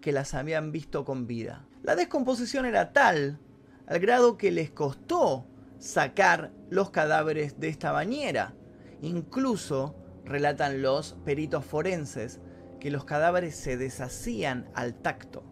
que 0.00 0.12
las 0.12 0.34
habían 0.34 0.72
visto 0.72 1.04
con 1.04 1.26
vida. 1.26 1.66
La 1.82 1.96
descomposición 1.96 2.66
era 2.66 2.92
tal 2.92 3.38
al 3.86 3.98
grado 3.98 4.36
que 4.36 4.50
les 4.50 4.70
costó 4.70 5.46
sacar 5.78 6.52
los 6.70 6.90
cadáveres 6.90 7.58
de 7.58 7.68
esta 7.68 7.92
bañera. 7.92 8.54
Incluso, 9.00 9.96
relatan 10.24 10.82
los 10.82 11.14
peritos 11.24 11.64
forenses, 11.64 12.40
que 12.78 12.90
los 12.90 13.04
cadáveres 13.04 13.56
se 13.56 13.76
deshacían 13.76 14.68
al 14.74 14.94
tacto. 14.94 15.44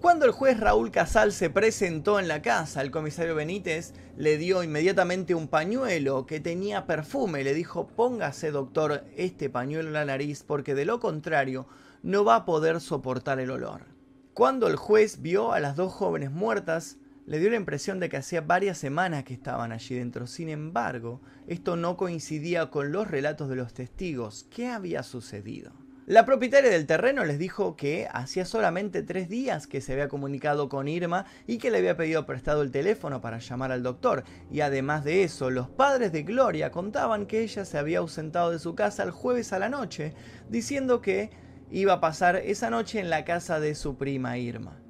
Cuando 0.00 0.26
el 0.26 0.30
juez 0.30 0.60
Raúl 0.60 0.92
Casal 0.92 1.32
se 1.32 1.50
presentó 1.50 2.20
en 2.20 2.28
la 2.28 2.40
casa, 2.40 2.82
el 2.82 2.92
comisario 2.92 3.34
Benítez 3.34 3.94
le 4.16 4.38
dio 4.38 4.62
inmediatamente 4.62 5.34
un 5.34 5.48
pañuelo 5.48 6.24
que 6.24 6.38
tenía 6.38 6.86
perfume. 6.86 7.42
Le 7.42 7.52
dijo, 7.52 7.88
póngase 7.88 8.52
doctor 8.52 9.04
este 9.16 9.50
pañuelo 9.50 9.88
en 9.88 9.94
la 9.94 10.04
nariz 10.04 10.44
porque 10.44 10.76
de 10.76 10.84
lo 10.84 11.00
contrario 11.00 11.66
no 12.04 12.24
va 12.24 12.36
a 12.36 12.44
poder 12.44 12.80
soportar 12.80 13.40
el 13.40 13.50
olor. 13.50 13.86
Cuando 14.34 14.68
el 14.68 14.76
juez 14.76 15.20
vio 15.20 15.52
a 15.52 15.58
las 15.58 15.74
dos 15.74 15.92
jóvenes 15.92 16.30
muertas, 16.30 16.98
le 17.26 17.40
dio 17.40 17.50
la 17.50 17.56
impresión 17.56 17.98
de 17.98 18.08
que 18.08 18.18
hacía 18.18 18.40
varias 18.40 18.78
semanas 18.78 19.24
que 19.24 19.34
estaban 19.34 19.72
allí 19.72 19.96
dentro. 19.96 20.28
Sin 20.28 20.48
embargo, 20.48 21.22
esto 21.48 21.74
no 21.74 21.96
coincidía 21.96 22.70
con 22.70 22.92
los 22.92 23.10
relatos 23.10 23.48
de 23.48 23.56
los 23.56 23.74
testigos. 23.74 24.46
¿Qué 24.48 24.68
había 24.68 25.02
sucedido? 25.02 25.87
La 26.08 26.24
propietaria 26.24 26.70
del 26.70 26.86
terreno 26.86 27.22
les 27.26 27.38
dijo 27.38 27.76
que 27.76 28.08
hacía 28.10 28.46
solamente 28.46 29.02
tres 29.02 29.28
días 29.28 29.66
que 29.66 29.82
se 29.82 29.92
había 29.92 30.08
comunicado 30.08 30.70
con 30.70 30.88
Irma 30.88 31.26
y 31.46 31.58
que 31.58 31.70
le 31.70 31.76
había 31.76 31.98
pedido 31.98 32.24
prestado 32.24 32.62
el 32.62 32.70
teléfono 32.70 33.20
para 33.20 33.40
llamar 33.40 33.72
al 33.72 33.82
doctor. 33.82 34.24
Y 34.50 34.62
además 34.62 35.04
de 35.04 35.22
eso, 35.22 35.50
los 35.50 35.68
padres 35.68 36.10
de 36.10 36.22
Gloria 36.22 36.70
contaban 36.70 37.26
que 37.26 37.42
ella 37.42 37.66
se 37.66 37.76
había 37.76 37.98
ausentado 37.98 38.50
de 38.50 38.58
su 38.58 38.74
casa 38.74 39.02
el 39.02 39.10
jueves 39.10 39.52
a 39.52 39.58
la 39.58 39.68
noche, 39.68 40.14
diciendo 40.48 41.02
que 41.02 41.28
iba 41.70 41.92
a 41.92 42.00
pasar 42.00 42.36
esa 42.36 42.70
noche 42.70 43.00
en 43.00 43.10
la 43.10 43.26
casa 43.26 43.60
de 43.60 43.74
su 43.74 43.98
prima 43.98 44.38
Irma. 44.38 44.80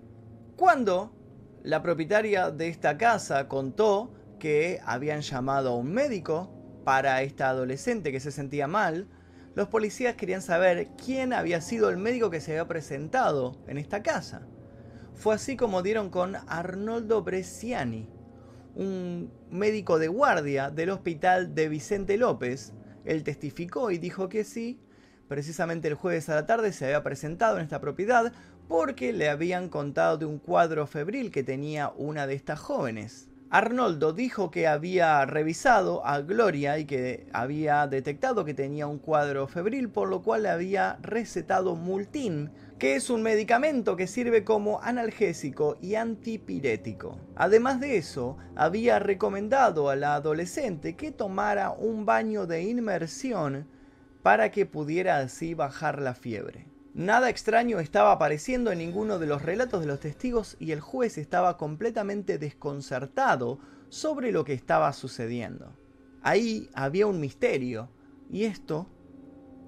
Cuando 0.55 1.13
la 1.65 1.83
propietaria 1.83 2.53
de 2.53 2.69
esta 2.69 2.97
casa 2.97 3.49
contó 3.49 4.15
que 4.39 4.79
habían 4.85 5.23
llamado 5.23 5.71
a 5.71 5.77
un 5.79 5.91
médico 5.91 6.55
para 6.85 7.23
esta 7.23 7.49
adolescente 7.49 8.13
que 8.13 8.21
se 8.21 8.31
sentía 8.31 8.69
mal, 8.69 9.09
los 9.59 9.67
policías 9.67 10.15
querían 10.15 10.41
saber 10.41 10.91
quién 11.05 11.33
había 11.33 11.61
sido 11.61 11.91
el 11.91 11.97
médico 11.97 12.31
que 12.31 12.41
se 12.41 12.53
había 12.53 12.69
presentado 12.69 13.57
en 13.67 13.77
esta 13.77 14.05
casa. 14.05 14.47
Fue 15.15 15.35
así 15.35 15.57
como 15.57 15.83
dieron 15.83 16.11
con 16.11 16.37
Arnoldo 16.47 17.25
Bresciani, 17.25 18.09
un 18.77 19.33
médico 19.51 19.99
de 19.99 20.07
guardia 20.07 20.71
del 20.71 20.91
hospital 20.91 21.57
de 21.57 21.69
Vicente 21.69 22.17
López. 22.17 22.73
Él 23.05 23.25
testificó 23.25 23.91
y 23.91 23.99
dijo 23.99 24.29
que 24.29 24.45
sí, 24.45 24.81
precisamente 25.27 25.89
el 25.89 25.95
jueves 25.95 26.29
a 26.29 26.37
la 26.37 26.47
tarde 26.47 26.73
se 26.73 26.85
había 26.85 27.03
presentado 27.03 27.57
en 27.57 27.65
esta 27.65 27.81
propiedad 27.81 28.33
porque 28.69 29.13
le 29.13 29.29
habían 29.29 29.71
contado 29.71 30.19
de 30.19 30.27
un 30.27 30.39
cuadro 30.39 30.87
febril 30.87 31.33
que 31.33 31.43
tenía 31.43 31.93
una 31.97 32.29
de 32.29 32.35
estas 32.35 32.61
jóvenes. 32.61 33.28
Arnoldo 33.51 34.13
dijo 34.13 34.51
que 34.51 34.67
había 34.67 35.25
revisado 35.25 36.05
a 36.05 36.21
Gloria 36.21 36.79
y 36.79 36.85
que 36.85 37.27
había 37.33 37.87
detectado 37.87 38.45
que 38.45 38.53
tenía 38.53 38.87
un 38.87 38.99
cuadro 38.99 39.47
febril, 39.47 39.89
por 39.89 40.11
lo 40.11 40.23
cual 40.23 40.43
le 40.43 40.51
había 40.51 40.99
recetado 41.01 41.75
Multin, 41.75 42.51
que 42.79 42.95
es 42.95 43.09
un 43.09 43.23
medicamento 43.23 43.97
que 43.97 44.07
sirve 44.07 44.45
como 44.45 44.83
analgésico 44.83 45.79
y 45.81 45.95
antipirético. 45.95 47.19
Además 47.37 47.81
de 47.81 47.97
eso, 47.97 48.37
había 48.55 48.99
recomendado 48.99 49.89
a 49.89 49.97
la 49.97 50.17
adolescente 50.17 50.95
que 50.95 51.11
tomara 51.11 51.71
un 51.71 52.05
baño 52.05 52.47
de 52.47 52.65
inmersión 52.65 53.67
para 54.23 54.51
que 54.51 54.67
pudiera 54.67 55.21
así 55.21 55.55
bajar 55.55 56.03
la 56.03 56.15
fiebre. 56.15 56.67
Nada 56.95 57.31
extraño 57.31 57.79
estaba 57.79 58.13
apareciendo 58.13 58.73
en 58.73 58.79
ninguno 58.79 59.19
de 59.19 59.27
los 59.27 59.43
relatos 59.43 59.81
de 59.81 59.87
los 59.87 60.01
testigos 60.01 60.57
y 60.59 60.73
el 60.73 60.81
juez 60.81 61.19
estaba 61.19 61.57
completamente 61.57 62.39
desconcertado 62.39 63.59
sobre 63.89 64.33
lo 64.33 64.45
que 64.45 64.55
estaba 64.55 64.93
sucediendo. 64.93 65.77
Ahí 66.23 66.69
había 66.75 67.07
un 67.07 67.21
misterio 67.21 67.91
y 68.31 68.45
esto 68.45 68.87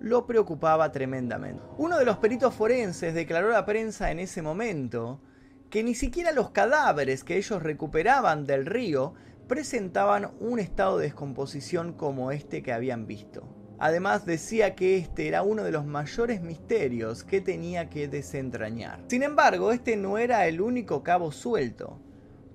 lo 0.00 0.26
preocupaba 0.26 0.90
tremendamente. 0.92 1.62
Uno 1.76 1.98
de 1.98 2.04
los 2.04 2.16
peritos 2.16 2.54
forenses 2.54 3.14
declaró 3.14 3.48
a 3.48 3.52
la 3.52 3.66
prensa 3.66 4.10
en 4.10 4.18
ese 4.18 4.42
momento 4.42 5.20
que 5.68 5.84
ni 5.84 5.94
siquiera 5.94 6.32
los 6.32 6.50
cadáveres 6.50 7.22
que 7.22 7.36
ellos 7.36 7.62
recuperaban 7.62 8.46
del 8.46 8.66
río 8.66 9.14
presentaban 9.46 10.32
un 10.40 10.58
estado 10.58 10.98
de 10.98 11.06
descomposición 11.06 11.92
como 11.92 12.32
este 12.32 12.62
que 12.62 12.72
habían 12.72 13.06
visto. 13.06 13.59
Además 13.80 14.26
decía 14.26 14.74
que 14.74 14.98
este 14.98 15.26
era 15.26 15.42
uno 15.42 15.64
de 15.64 15.72
los 15.72 15.86
mayores 15.86 16.42
misterios 16.42 17.24
que 17.24 17.40
tenía 17.40 17.88
que 17.88 18.08
desentrañar. 18.08 19.02
Sin 19.08 19.22
embargo, 19.22 19.72
este 19.72 19.96
no 19.96 20.18
era 20.18 20.46
el 20.46 20.60
único 20.60 21.02
cabo 21.02 21.32
suelto. 21.32 21.98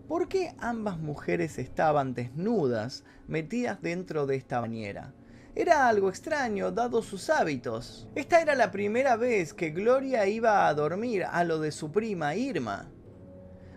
¿Por 0.08 0.28
qué 0.28 0.54
ambas 0.60 1.00
mujeres 1.00 1.58
estaban 1.58 2.14
desnudas, 2.14 3.04
metidas 3.28 3.82
dentro 3.82 4.28
de 4.28 4.36
esta 4.36 4.60
bañera? 4.60 5.16
Era 5.56 5.88
algo 5.88 6.10
extraño, 6.10 6.72
dado 6.72 7.02
sus 7.02 7.32
hábitos. 7.32 8.08
Esta 8.14 8.40
era 8.40 8.54
la 8.54 8.70
primera 8.70 9.16
vez 9.16 9.56
que 9.56 9.72
Gloria 9.72 10.28
iba 10.28 10.68
a 10.68 10.74
dormir 10.76 11.24
a 11.24 11.44
lo 11.44 11.60
de 11.60 11.72
su 11.72 11.92
prima 11.92 12.36
Irma. 12.36 12.92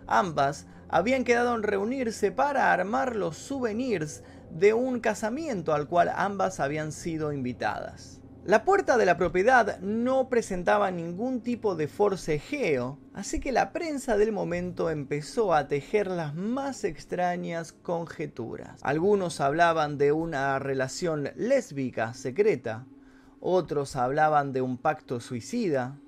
Ambas 0.06 0.66
habían 0.90 1.24
quedado 1.24 1.54
en 1.54 1.62
reunirse 1.62 2.30
para 2.30 2.74
armar 2.74 3.16
los 3.16 3.38
souvenirs 3.38 4.22
de 4.50 4.74
un 4.74 5.00
casamiento 5.00 5.74
al 5.74 5.88
cual 5.88 6.10
ambas 6.14 6.60
habían 6.60 6.92
sido 6.92 7.32
invitadas. 7.32 8.20
La 8.44 8.64
puerta 8.64 8.96
de 8.96 9.04
la 9.04 9.18
propiedad 9.18 9.78
no 9.80 10.30
presentaba 10.30 10.90
ningún 10.90 11.42
tipo 11.42 11.74
de 11.74 11.86
forcejeo, 11.86 12.98
así 13.12 13.40
que 13.40 13.52
la 13.52 13.74
prensa 13.74 14.16
del 14.16 14.32
momento 14.32 14.88
empezó 14.88 15.52
a 15.52 15.68
tejer 15.68 16.06
las 16.06 16.34
más 16.34 16.84
extrañas 16.84 17.72
conjeturas. 17.72 18.80
Algunos 18.82 19.42
hablaban 19.42 19.98
de 19.98 20.12
una 20.12 20.58
relación 20.58 21.28
lésbica 21.36 22.14
secreta, 22.14 22.86
otros 23.38 23.96
hablaban 23.96 24.54
de 24.54 24.62
un 24.62 24.78
pacto 24.78 25.20
suicida, 25.20 25.98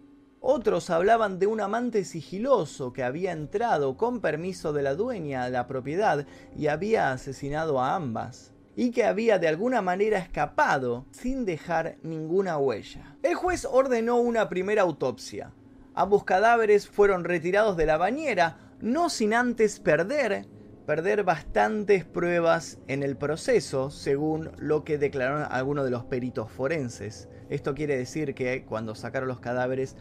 otros 0.41 0.91
hablaban 0.91 1.39
de 1.39 1.47
un 1.47 1.61
amante 1.61 2.05
sigiloso 2.05 2.93
que 2.93 3.03
había 3.03 3.33
entrado 3.33 3.97
con 3.97 4.21
permiso 4.21 4.73
de 4.73 4.83
la 4.83 4.95
dueña 4.95 5.45
de 5.45 5.51
la 5.51 5.67
propiedad 5.67 6.27
y 6.57 6.69
había 6.69 7.13
asesinado 7.13 7.81
a 7.81 7.95
ambas, 7.95 8.53
y 8.75 8.91
que 8.91 9.05
había 9.05 9.39
de 9.39 9.49
alguna 9.49 9.83
manera 9.83 10.19
escapado 10.19 11.05
sin 11.11 11.45
dejar 11.45 11.97
ninguna 12.03 12.57
huella. 12.57 13.17
El 13.23 13.35
juez 13.35 13.67
ordenó 13.71 14.17
una 14.17 14.49
primera 14.49 14.83
autopsia. 14.83 15.53
Ambos 15.95 16.25
cadáveres 16.25 16.89
fueron 16.89 17.25
retirados 17.25 17.77
de 17.77 17.87
la 17.87 17.99
bañera, 17.99 18.57
no 18.81 19.11
sin 19.11 19.35
antes 19.35 19.79
perder 19.81 20.47
perder 20.91 21.23
bastantes 21.23 22.05
pruebas 22.05 22.79
en 22.89 23.05
el 23.05 23.17
proceso, 23.17 23.91
según 23.91 24.51
lo 24.59 24.83
que 24.83 24.99
declararon 24.99 25.47
algunos 25.49 25.85
de 25.85 25.93
los 25.93 26.03
peritos 26.03 26.51
forenses. 26.51 27.29
Esto 27.49 27.77
quiere 27.77 27.97
decir 27.97 28.35
que 28.35 28.65
cuando 28.65 28.97
sacaron 28.97 29.29
los 29.29 29.39
cadáveres 29.39 29.95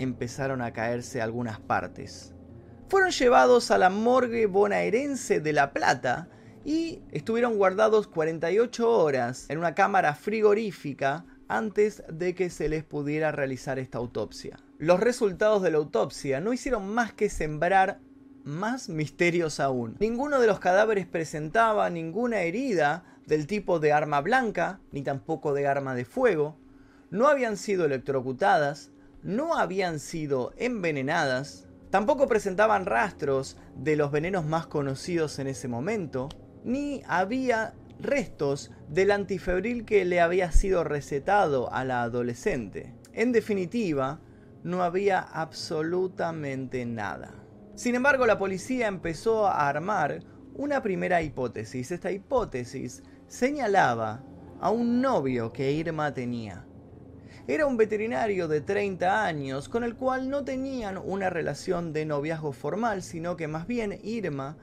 empezaron 0.00 0.62
a 0.62 0.72
caerse 0.72 1.20
algunas 1.20 1.60
partes. 1.60 2.34
Fueron 2.88 3.10
llevados 3.10 3.70
a 3.70 3.78
la 3.78 3.90
morgue 3.90 4.46
bonaerense 4.46 5.40
de 5.40 5.52
La 5.52 5.72
Plata 5.72 6.28
y 6.64 7.02
estuvieron 7.12 7.56
guardados 7.56 8.08
48 8.08 8.90
horas 8.90 9.46
en 9.48 9.58
una 9.58 9.74
cámara 9.74 10.14
frigorífica 10.14 11.26
antes 11.48 12.02
de 12.10 12.34
que 12.34 12.48
se 12.48 12.68
les 12.68 12.82
pudiera 12.82 13.30
realizar 13.30 13.78
esta 13.78 13.98
autopsia. 13.98 14.58
Los 14.78 15.00
resultados 15.00 15.62
de 15.62 15.70
la 15.70 15.78
autopsia 15.78 16.40
no 16.40 16.52
hicieron 16.52 16.88
más 16.88 17.12
que 17.12 17.28
sembrar 17.28 18.00
más 18.44 18.88
misterios 18.88 19.60
aún. 19.60 19.96
Ninguno 20.00 20.40
de 20.40 20.46
los 20.46 20.60
cadáveres 20.60 21.06
presentaba 21.06 21.90
ninguna 21.90 22.40
herida 22.40 23.04
del 23.26 23.46
tipo 23.46 23.80
de 23.80 23.92
arma 23.92 24.22
blanca, 24.22 24.80
ni 24.92 25.02
tampoco 25.02 25.52
de 25.52 25.66
arma 25.66 25.94
de 25.94 26.06
fuego. 26.06 26.56
No 27.10 27.28
habían 27.28 27.56
sido 27.56 27.84
electrocutadas, 27.84 28.90
no 29.22 29.56
habían 29.56 29.98
sido 29.98 30.52
envenenadas, 30.56 31.68
tampoco 31.90 32.26
presentaban 32.26 32.86
rastros 32.86 33.56
de 33.76 33.96
los 33.96 34.10
venenos 34.10 34.44
más 34.46 34.66
conocidos 34.66 35.38
en 35.38 35.46
ese 35.46 35.68
momento, 35.68 36.28
ni 36.64 37.02
había 37.06 37.74
restos 38.00 38.70
del 38.88 39.10
antifebril 39.10 39.84
que 39.84 40.04
le 40.04 40.20
había 40.20 40.52
sido 40.52 40.84
recetado 40.84 41.72
a 41.72 41.84
la 41.84 42.02
adolescente. 42.02 42.94
En 43.12 43.32
definitiva, 43.32 44.20
no 44.62 44.82
había 44.82 45.20
absolutamente 45.20 46.84
nada. 46.86 47.34
Sin 47.74 47.94
embargo, 47.94 48.26
la 48.26 48.38
policía 48.38 48.88
empezó 48.88 49.46
a 49.46 49.68
armar 49.68 50.22
una 50.54 50.82
primera 50.82 51.22
hipótesis. 51.22 51.90
Esta 51.90 52.10
hipótesis 52.10 53.02
señalaba 53.26 54.22
a 54.60 54.70
un 54.70 55.00
novio 55.00 55.52
que 55.52 55.72
Irma 55.72 56.12
tenía. 56.12 56.66
Era 57.46 57.66
un 57.66 57.76
veterinario 57.76 58.48
de 58.48 58.60
30 58.60 59.24
años 59.24 59.68
con 59.68 59.82
el 59.82 59.96
cual 59.96 60.28
no 60.28 60.44
tenían 60.44 60.98
una 60.98 61.30
relación 61.30 61.92
de 61.92 62.04
noviazgo 62.04 62.52
formal, 62.52 63.02
sino 63.02 63.36
que 63.36 63.48
más 63.48 63.66
bien 63.66 63.98
Irma 64.02 64.56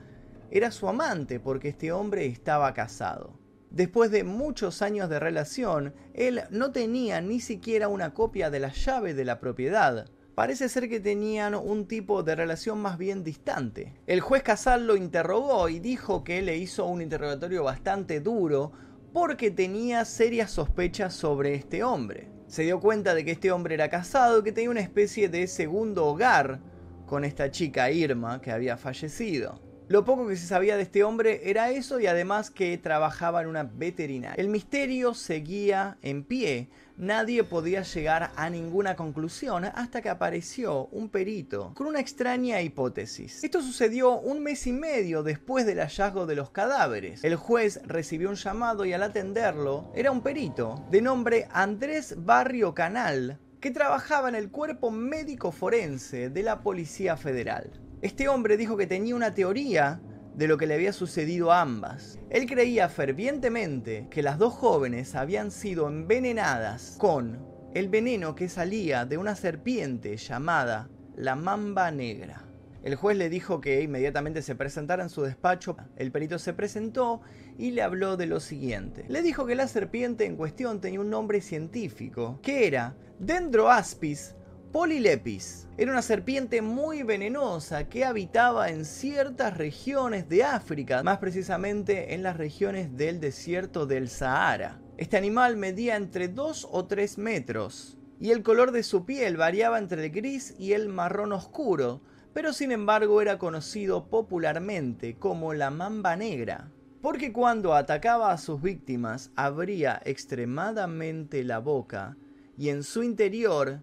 era 0.51 0.71
su 0.71 0.87
amante 0.87 1.39
porque 1.39 1.69
este 1.69 1.91
hombre 1.91 2.27
estaba 2.27 2.73
casado. 2.73 3.39
Después 3.69 4.11
de 4.11 4.23
muchos 4.23 4.81
años 4.81 5.09
de 5.09 5.19
relación, 5.19 5.93
él 6.13 6.43
no 6.51 6.71
tenía 6.71 7.19
ni 7.19 7.41
siquiera 7.41 7.89
una 7.89 8.13
copia 8.13 8.49
de 8.49 8.59
la 8.59 8.71
llave 8.71 9.13
de 9.13 9.25
la 9.25 9.39
propiedad. 9.39 10.09
Parece 10.35 10.69
ser 10.69 10.87
que 10.87 10.99
tenían 10.99 11.55
un 11.55 11.87
tipo 11.87 12.23
de 12.23 12.35
relación 12.35 12.79
más 12.79 12.97
bien 12.97 13.23
distante. 13.23 13.95
El 14.05 14.21
juez 14.21 14.43
Casal 14.43 14.87
lo 14.87 14.95
interrogó 14.95 15.67
y 15.67 15.79
dijo 15.79 16.23
que 16.23 16.41
le 16.41 16.57
hizo 16.57 16.85
un 16.85 17.01
interrogatorio 17.01 17.63
bastante 17.63 18.21
duro 18.21 18.71
porque 19.11 19.51
tenía 19.51 20.05
serias 20.05 20.51
sospechas 20.51 21.13
sobre 21.13 21.55
este 21.55 21.83
hombre. 21.83 22.36
Se 22.47 22.63
dio 22.63 22.79
cuenta 22.79 23.13
de 23.13 23.25
que 23.25 23.31
este 23.31 23.51
hombre 23.51 23.75
era 23.75 23.89
casado 23.89 24.39
y 24.39 24.43
que 24.43 24.53
tenía 24.53 24.69
una 24.69 24.79
especie 24.79 25.27
de 25.27 25.47
segundo 25.47 26.05
hogar 26.05 26.61
con 27.05 27.25
esta 27.25 27.51
chica 27.51 27.91
Irma 27.91 28.41
que 28.41 28.51
había 28.51 28.77
fallecido. 28.77 29.61
Lo 29.89 30.05
poco 30.05 30.27
que 30.27 30.35
se 30.35 30.47
sabía 30.47 30.75
de 30.77 30.83
este 30.83 31.03
hombre 31.03 31.49
era 31.49 31.71
eso 31.71 31.99
y 31.99 32.07
además 32.07 32.49
que 32.49 32.77
trabajaba 32.77 33.41
en 33.41 33.47
una 33.47 33.63
veterinaria. 33.63 34.41
El 34.41 34.49
misterio 34.49 35.13
seguía 35.13 35.97
en 36.01 36.23
pie. 36.23 36.69
Nadie 36.97 37.43
podía 37.43 37.83
llegar 37.83 38.31
a 38.35 38.49
ninguna 38.49 38.95
conclusión 38.95 39.65
hasta 39.65 40.01
que 40.01 40.09
apareció 40.09 40.87
un 40.87 41.09
perito 41.09 41.71
con 41.75 41.85
una 41.85 41.99
extraña 41.99 42.59
hipótesis. 42.63 43.43
Esto 43.43 43.61
sucedió 43.61 44.19
un 44.19 44.41
mes 44.41 44.65
y 44.65 44.73
medio 44.73 45.21
después 45.21 45.67
del 45.67 45.77
hallazgo 45.77 46.25
de 46.25 46.33
los 46.33 46.49
cadáveres. 46.49 47.23
El 47.23 47.35
juez 47.35 47.81
recibió 47.85 48.29
un 48.29 48.35
llamado 48.35 48.83
y 48.83 48.93
al 48.93 49.03
atenderlo 49.03 49.91
era 49.93 50.09
un 50.09 50.21
perito 50.21 50.87
de 50.89 51.03
nombre 51.03 51.47
Andrés 51.51 52.15
Barrio 52.17 52.73
Canal 52.73 53.37
que 53.59 53.69
trabajaba 53.69 54.27
en 54.29 54.35
el 54.35 54.49
cuerpo 54.49 54.89
médico 54.89 55.51
forense 55.51 56.31
de 56.31 56.41
la 56.41 56.61
Policía 56.61 57.15
Federal. 57.15 57.79
Este 58.01 58.27
hombre 58.27 58.57
dijo 58.57 58.75
que 58.75 58.87
tenía 58.87 59.15
una 59.15 59.35
teoría 59.35 60.01
de 60.37 60.47
lo 60.47 60.57
que 60.57 60.67
le 60.67 60.75
había 60.75 60.93
sucedido 60.93 61.51
a 61.51 61.61
ambas. 61.61 62.19
Él 62.29 62.45
creía 62.45 62.89
fervientemente 62.89 64.07
que 64.11 64.21
las 64.21 64.37
dos 64.37 64.53
jóvenes 64.53 65.15
habían 65.15 65.49
sido 65.49 65.87
envenenadas 65.87 66.95
con 66.99 67.39
el 67.73 67.89
veneno 67.89 68.35
que 68.35 68.47
salía 68.47 69.05
de 69.05 69.17
una 69.17 69.35
serpiente 69.35 70.15
llamada 70.15 70.89
la 71.15 71.35
mamba 71.35 71.89
negra. 71.89 72.43
El 72.83 72.95
juez 72.95 73.17
le 73.17 73.29
dijo 73.29 73.59
que 73.59 73.81
inmediatamente 73.81 74.43
se 74.43 74.53
presentara 74.53 75.01
en 75.01 75.09
su 75.09 75.23
despacho. 75.23 75.75
El 75.95 76.11
perito 76.11 76.37
se 76.37 76.53
presentó 76.53 77.21
y 77.57 77.71
le 77.71 77.81
habló 77.81 78.15
de 78.15 78.27
lo 78.27 78.39
siguiente. 78.39 79.05
Le 79.09 79.23
dijo 79.23 79.47
que 79.47 79.55
la 79.55 79.67
serpiente 79.67 80.25
en 80.25 80.37
cuestión 80.37 80.79
tenía 80.79 81.01
un 81.01 81.09
nombre 81.09 81.41
científico, 81.41 82.39
que 82.43 82.67
era 82.67 82.95
Dendroaspis 83.17 84.35
Polylepis 84.71 85.67
era 85.77 85.91
una 85.91 86.01
serpiente 86.01 86.61
muy 86.61 87.03
venenosa 87.03 87.87
que 87.87 88.03
habitaba 88.03 88.69
en 88.69 88.83
ciertas 88.83 89.55
regiones 89.57 90.27
de 90.27 90.43
África, 90.43 91.03
más 91.03 91.19
precisamente 91.19 92.13
en 92.13 92.21
las 92.21 92.35
regiones 92.35 92.97
del 92.97 93.21
desierto 93.21 93.85
del 93.85 94.09
Sahara. 94.09 94.81
Este 94.97 95.15
animal 95.15 95.55
medía 95.55 95.95
entre 95.95 96.27
2 96.27 96.67
o 96.69 96.85
3 96.85 97.17
metros 97.17 97.97
y 98.19 98.31
el 98.31 98.43
color 98.43 98.71
de 98.71 98.83
su 98.83 99.05
piel 99.05 99.37
variaba 99.37 99.79
entre 99.79 100.05
el 100.05 100.11
gris 100.11 100.53
y 100.59 100.73
el 100.73 100.89
marrón 100.89 101.31
oscuro, 101.31 102.01
pero 102.33 102.51
sin 102.51 102.71
embargo 102.71 103.21
era 103.21 103.37
conocido 103.37 104.09
popularmente 104.09 105.15
como 105.15 105.53
la 105.53 105.69
mamba 105.69 106.17
negra, 106.17 106.71
porque 107.01 107.31
cuando 107.31 107.73
atacaba 107.73 108.33
a 108.33 108.37
sus 108.37 108.61
víctimas 108.61 109.31
abría 109.37 110.01
extremadamente 110.03 111.45
la 111.45 111.59
boca 111.59 112.17
y 112.57 112.69
en 112.69 112.83
su 112.83 113.03
interior 113.03 113.81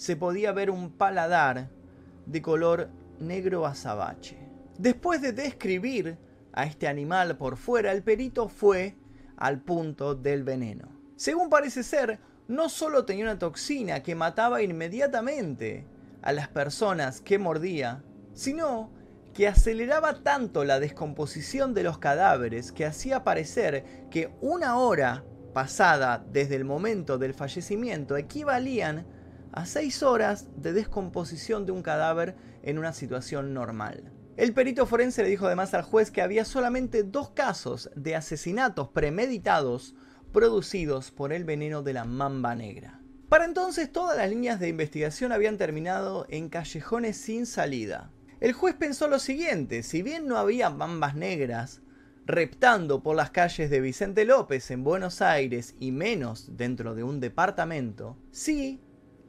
se 0.00 0.16
podía 0.16 0.50
ver 0.52 0.70
un 0.70 0.92
paladar 0.92 1.68
de 2.24 2.40
color 2.40 2.88
negro 3.18 3.66
azabache. 3.66 4.38
Después 4.78 5.20
de 5.20 5.34
describir 5.34 6.16
a 6.54 6.64
este 6.64 6.88
animal 6.88 7.36
por 7.36 7.58
fuera, 7.58 7.92
el 7.92 8.02
perito 8.02 8.48
fue 8.48 8.96
al 9.36 9.60
punto 9.60 10.14
del 10.14 10.42
veneno. 10.42 10.88
Según 11.16 11.50
parece 11.50 11.82
ser, 11.82 12.18
no 12.48 12.70
solo 12.70 13.04
tenía 13.04 13.24
una 13.24 13.38
toxina 13.38 14.02
que 14.02 14.14
mataba 14.14 14.62
inmediatamente 14.62 15.84
a 16.22 16.32
las 16.32 16.48
personas 16.48 17.20
que 17.20 17.38
mordía, 17.38 18.02
sino 18.32 18.90
que 19.34 19.48
aceleraba 19.48 20.22
tanto 20.22 20.64
la 20.64 20.80
descomposición 20.80 21.74
de 21.74 21.82
los 21.82 21.98
cadáveres 21.98 22.72
que 22.72 22.86
hacía 22.86 23.22
parecer 23.22 24.06
que 24.10 24.32
una 24.40 24.78
hora 24.78 25.24
pasada 25.52 26.24
desde 26.32 26.56
el 26.56 26.64
momento 26.64 27.18
del 27.18 27.34
fallecimiento 27.34 28.16
equivalían 28.16 29.19
a 29.52 29.66
6 29.66 30.02
horas 30.02 30.48
de 30.56 30.72
descomposición 30.72 31.66
de 31.66 31.72
un 31.72 31.82
cadáver 31.82 32.36
en 32.62 32.78
una 32.78 32.92
situación 32.92 33.54
normal. 33.54 34.12
El 34.36 34.54
perito 34.54 34.86
forense 34.86 35.22
le 35.22 35.28
dijo 35.28 35.46
además 35.46 35.74
al 35.74 35.82
juez 35.82 36.10
que 36.10 36.22
había 36.22 36.44
solamente 36.44 37.02
dos 37.02 37.30
casos 37.30 37.90
de 37.94 38.16
asesinatos 38.16 38.88
premeditados 38.88 39.94
producidos 40.32 41.10
por 41.10 41.32
el 41.32 41.44
veneno 41.44 41.82
de 41.82 41.92
la 41.92 42.04
mamba 42.04 42.54
negra. 42.54 43.00
Para 43.28 43.44
entonces 43.44 43.92
todas 43.92 44.16
las 44.16 44.30
líneas 44.30 44.58
de 44.58 44.68
investigación 44.68 45.32
habían 45.32 45.58
terminado 45.58 46.26
en 46.30 46.48
callejones 46.48 47.16
sin 47.16 47.46
salida. 47.46 48.10
El 48.40 48.52
juez 48.54 48.74
pensó 48.74 49.08
lo 49.08 49.18
siguiente, 49.18 49.82
si 49.82 50.02
bien 50.02 50.26
no 50.26 50.36
había 50.36 50.70
mambas 50.70 51.14
negras 51.14 51.82
reptando 52.26 53.02
por 53.02 53.16
las 53.16 53.30
calles 53.30 53.70
de 53.70 53.80
Vicente 53.80 54.24
López 54.24 54.70
en 54.70 54.84
Buenos 54.84 55.20
Aires 55.20 55.74
y 55.80 55.92
menos 55.92 56.56
dentro 56.56 56.94
de 56.94 57.02
un 57.02 57.20
departamento, 57.20 58.16
sí 58.30 58.80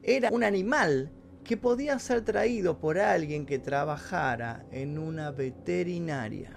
era 0.02 0.30
un 0.30 0.42
animal 0.42 1.10
que 1.44 1.56
podía 1.56 1.98
ser 1.98 2.22
traído 2.22 2.78
por 2.78 2.98
alguien 2.98 3.46
que 3.46 3.58
trabajara 3.58 4.64
en 4.70 4.98
una 4.98 5.30
veterinaria. 5.30 6.50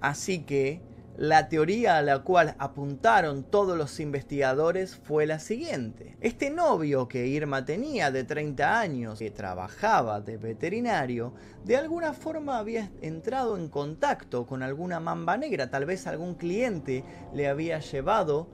Así 0.00 0.40
que 0.44 0.82
la 1.16 1.48
teoría 1.48 1.98
a 1.98 2.02
la 2.02 2.20
cual 2.20 2.54
apuntaron 2.58 3.42
todos 3.42 3.76
los 3.76 3.98
investigadores 3.98 4.94
fue 4.96 5.26
la 5.26 5.40
siguiente. 5.40 6.16
Este 6.20 6.48
novio 6.50 7.08
que 7.08 7.26
Irma 7.26 7.64
tenía 7.64 8.12
de 8.12 8.22
30 8.22 8.78
años, 8.78 9.18
que 9.18 9.32
trabajaba 9.32 10.20
de 10.20 10.36
veterinario, 10.36 11.34
de 11.64 11.76
alguna 11.76 12.12
forma 12.12 12.58
había 12.58 12.90
entrado 13.02 13.56
en 13.56 13.68
contacto 13.68 14.46
con 14.46 14.62
alguna 14.62 15.00
mamba 15.00 15.36
negra. 15.36 15.70
Tal 15.70 15.86
vez 15.86 16.06
algún 16.06 16.36
cliente 16.36 17.02
le 17.34 17.48
había 17.48 17.80
llevado 17.80 18.48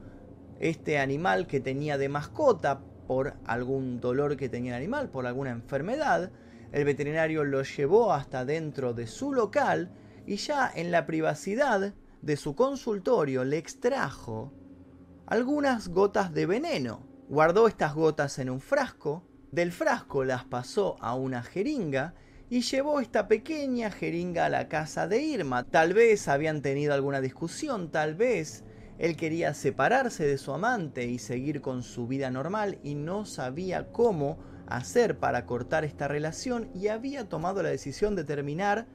este 0.59 0.99
animal 0.99 1.47
que 1.47 1.61
tenía 1.61 1.99
de 1.99 2.09
mascota 2.09 2.81
por 3.07 3.35
algún 3.47 4.01
dolor 4.01 4.37
que 4.37 4.49
tenía 4.49 4.73
el 4.73 4.83
animal, 4.83 5.09
por 5.11 5.27
alguna 5.27 5.51
enfermedad. 5.51 6.31
El 6.73 6.85
veterinario 6.85 7.45
lo 7.45 7.63
llevó 7.63 8.13
hasta 8.13 8.45
dentro 8.45 8.95
de 8.95 9.07
su 9.07 9.33
local 9.33 9.91
y 10.27 10.37
ya 10.37 10.71
en 10.75 10.91
la 10.91 11.07
privacidad 11.07 11.95
de 12.23 12.37
su 12.37 12.55
consultorio 12.55 13.45
le 13.45 13.59
extrajo 13.59 14.53
algunas 15.27 15.89
gotas 15.89 16.33
de 16.33 16.47
veneno. 16.47 17.07
Guardó 17.29 17.69
estas 17.69 17.95
gotas 17.95 18.39
en 18.39 18.51
un 18.51 18.61
frasco, 18.61 19.23
del 19.51 19.73
frasco 19.73 20.25
las 20.25 20.45
pasó 20.45 20.97
a 21.01 21.15
una 21.15 21.43
jeringa 21.43 22.15
y 22.51 22.61
llevó 22.61 23.01
esta 23.01 23.29
pequeña 23.29 23.91
jeringa 23.91 24.47
a 24.47 24.51
la 24.51 24.69
casa 24.69 25.07
de 25.07 25.23
Irma. 25.23 25.65
Tal 25.65 25.95
vez 25.95 26.29
habían 26.29 26.61
tenido 26.61 26.93
alguna 26.93 27.21
discusión, 27.21 27.91
tal 27.91 28.15
vez 28.15 28.65
él 28.99 29.17
quería 29.17 29.55
separarse 29.55 30.27
de 30.27 30.39
su 30.39 30.53
amante 30.53 31.07
y 31.07 31.19
seguir 31.19 31.61
con 31.61 31.83
su 31.83 32.07
vida 32.07 32.31
normal 32.31 32.79
y 32.83 32.95
no 32.95 33.25
sabía 33.25 33.91
cómo 33.91 34.39
hacer 34.67 35.19
para 35.19 35.47
cortar 35.47 35.85
esta 35.85 36.09
relación 36.09 36.71
y 36.75 36.89
había 36.89 37.29
tomado 37.29 37.63
la 37.63 37.71
decisión 37.71 38.17
de 38.17 38.25
terminar 38.25 38.87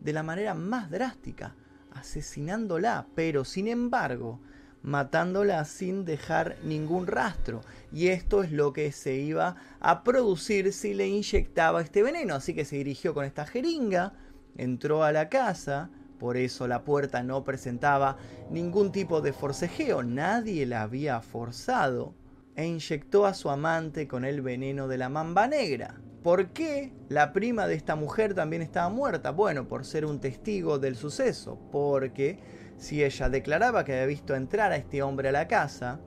de 0.00 0.12
la 0.12 0.22
manera 0.22 0.54
más 0.54 0.90
drástica, 0.90 1.54
asesinándola, 1.92 3.06
pero 3.14 3.44
sin 3.44 3.68
embargo 3.68 4.40
matándola 4.86 5.64
sin 5.64 6.04
dejar 6.04 6.56
ningún 6.62 7.08
rastro. 7.08 7.60
Y 7.92 8.08
esto 8.08 8.44
es 8.44 8.52
lo 8.52 8.72
que 8.72 8.92
se 8.92 9.16
iba 9.16 9.56
a 9.80 10.04
producir 10.04 10.72
si 10.72 10.94
le 10.94 11.08
inyectaba 11.08 11.82
este 11.82 12.04
veneno. 12.04 12.36
Así 12.36 12.54
que 12.54 12.64
se 12.64 12.76
dirigió 12.76 13.12
con 13.12 13.24
esta 13.24 13.46
jeringa, 13.46 14.12
entró 14.56 15.02
a 15.02 15.10
la 15.10 15.28
casa, 15.28 15.90
por 16.18 16.36
eso 16.36 16.66
la 16.66 16.84
puerta 16.84 17.22
no 17.22 17.44
presentaba 17.44 18.16
ningún 18.50 18.92
tipo 18.92 19.20
de 19.20 19.32
forcejeo, 19.32 20.02
nadie 20.02 20.66
la 20.66 20.82
había 20.82 21.20
forzado, 21.20 22.14
e 22.54 22.66
inyectó 22.66 23.26
a 23.26 23.34
su 23.34 23.50
amante 23.50 24.08
con 24.08 24.24
el 24.24 24.40
veneno 24.40 24.88
de 24.88 24.98
la 24.98 25.08
mamba 25.08 25.46
negra. 25.46 26.00
¿Por 26.22 26.48
qué 26.48 26.92
la 27.08 27.32
prima 27.32 27.68
de 27.68 27.74
esta 27.74 27.94
mujer 27.94 28.34
también 28.34 28.62
estaba 28.62 28.88
muerta? 28.88 29.30
Bueno, 29.30 29.68
por 29.68 29.84
ser 29.84 30.04
un 30.04 30.20
testigo 30.20 30.78
del 30.78 30.96
suceso, 30.96 31.58
porque 31.70 32.40
si 32.78 33.04
ella 33.04 33.28
declaraba 33.28 33.84
que 33.84 33.92
había 33.92 34.06
visto 34.06 34.34
entrar 34.34 34.72
a 34.72 34.76
este 34.76 35.02
hombre 35.02 35.28
a 35.28 35.32
la 35.32 35.46
casa, 35.46 36.00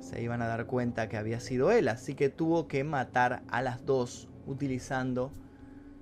se 0.00 0.22
iban 0.22 0.42
a 0.42 0.46
dar 0.46 0.66
cuenta 0.66 1.08
que 1.08 1.16
había 1.16 1.40
sido 1.40 1.72
él, 1.72 1.88
así 1.88 2.14
que 2.14 2.28
tuvo 2.28 2.68
que 2.68 2.84
matar 2.84 3.42
a 3.48 3.62
las 3.62 3.84
dos 3.84 4.28
utilizando 4.46 5.32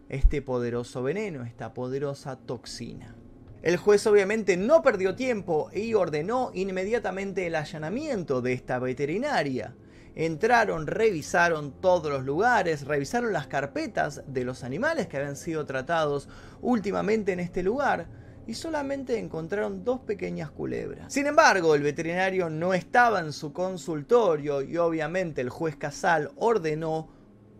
este 0.09 0.42
poderoso 0.42 1.03
veneno, 1.03 1.44
esta 1.44 1.72
poderosa 1.72 2.37
toxina. 2.37 3.16
El 3.62 3.77
juez 3.77 4.05
obviamente 4.09 4.57
no 4.57 4.83
perdió 4.83 5.14
tiempo 5.14 5.70
y 5.72 5.94
ordenó 5.94 6.51
inmediatamente 6.53 7.46
el 7.46 7.55
allanamiento 7.55 8.42
de 8.42 8.55
esta 8.55 8.81
veterinaria. 8.81 9.77
Entraron, 10.16 10.88
revisaron 10.88 11.81
todos 11.81 12.11
los 12.11 12.25
lugares, 12.25 12.85
revisaron 12.85 13.33
las 13.33 13.46
carpetas 13.46 14.25
de 14.27 14.44
los 14.44 14.64
animales 14.64 15.07
que 15.07 15.16
habían 15.16 15.37
sido 15.37 15.64
tratados 15.64 16.29
últimamente 16.61 17.31
en 17.31 17.38
este 17.38 17.62
lugar 17.62 18.09
y 18.48 18.55
solamente 18.55 19.16
encontraron 19.20 19.85
dos 19.85 20.01
pequeñas 20.01 20.51
culebras. 20.51 21.12
Sin 21.12 21.29
embargo, 21.29 21.77
el 21.77 21.83
veterinario 21.83 22.51
no 22.51 22.75
estaba 22.75 23.20
en 23.20 23.33
su 23.33 23.53
consultorio 23.53 24.62
y 24.62 24.77
obviamente 24.77 25.40
el 25.40 25.51
juez 25.51 25.77
Casal 25.77 26.33
ordenó 26.35 27.11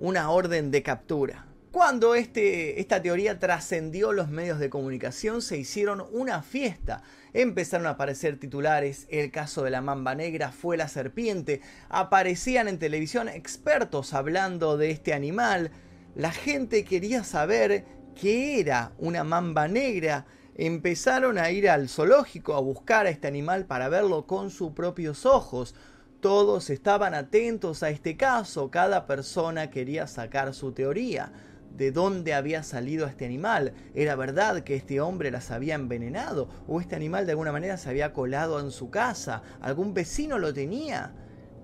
una 0.01 0.31
orden 0.31 0.73
de 0.73 0.83
captura. 0.83 1.47
Cuando 1.73 2.15
este, 2.15 2.81
esta 2.81 3.01
teoría 3.01 3.39
trascendió 3.39 4.13
los 4.13 4.29
medios 4.29 4.59
de 4.59 4.69
comunicación, 4.69 5.41
se 5.41 5.57
hicieron 5.57 6.05
una 6.13 6.43
fiesta. 6.43 7.03
Empezaron 7.33 7.87
a 7.87 7.93
aparecer 7.93 8.39
titulares, 8.39 9.07
el 9.09 9.31
caso 9.31 9.63
de 9.63 9.71
la 9.71 9.81
mamba 9.81 10.15
negra 10.15 10.53
fue 10.53 10.77
la 10.77 10.87
serpiente, 10.87 11.63
aparecían 11.89 12.69
en 12.69 12.79
televisión 12.79 13.27
expertos 13.31 14.13
hablando 14.13 14.77
de 14.77 14.91
este 14.91 15.15
animal, 15.15 15.71
la 16.15 16.31
gente 16.31 16.85
quería 16.85 17.25
saber 17.25 17.87
qué 18.21 18.61
era 18.61 18.93
una 18.99 19.25
mamba 19.25 19.67
negra, 19.67 20.27
empezaron 20.55 21.39
a 21.39 21.51
ir 21.53 21.71
al 21.71 21.89
zoológico 21.89 22.55
a 22.55 22.61
buscar 22.61 23.07
a 23.07 23.11
este 23.11 23.29
animal 23.29 23.65
para 23.65 23.89
verlo 23.89 24.27
con 24.27 24.51
sus 24.51 24.73
propios 24.73 25.25
ojos. 25.25 25.75
Todos 26.21 26.69
estaban 26.69 27.15
atentos 27.15 27.83
a 27.83 27.89
este 27.89 28.19
caso, 28.19 28.71
cada 28.71 29.07
persona 29.07 29.71
quería 29.71 30.07
sacar 30.07 30.53
su 30.53 30.73
teoría. 30.73 31.33
¿De 31.77 31.91
dónde 31.91 32.35
había 32.35 32.63
salido 32.63 33.07
este 33.07 33.25
animal? 33.25 33.73
¿Era 33.95 34.15
verdad 34.17 34.63
que 34.63 34.77
este 34.77 35.01
hombre 35.01 35.31
las 35.31 35.51
había 35.51 35.75
envenenado? 35.75 36.49
¿O 36.67 36.81
este 36.81 36.97
animal 36.97 37.27
de 37.27 37.33
alguna 37.33 37.53
manera 37.53 37.77
se 37.77 37.89
había 37.89 38.13
colado 38.13 38.61
en 38.61 38.71
su 38.71 38.91
casa? 38.91 39.43
¿Algún 39.61 39.95
vecino 39.95 40.39
lo 40.39 40.53
tenía? 40.53 41.15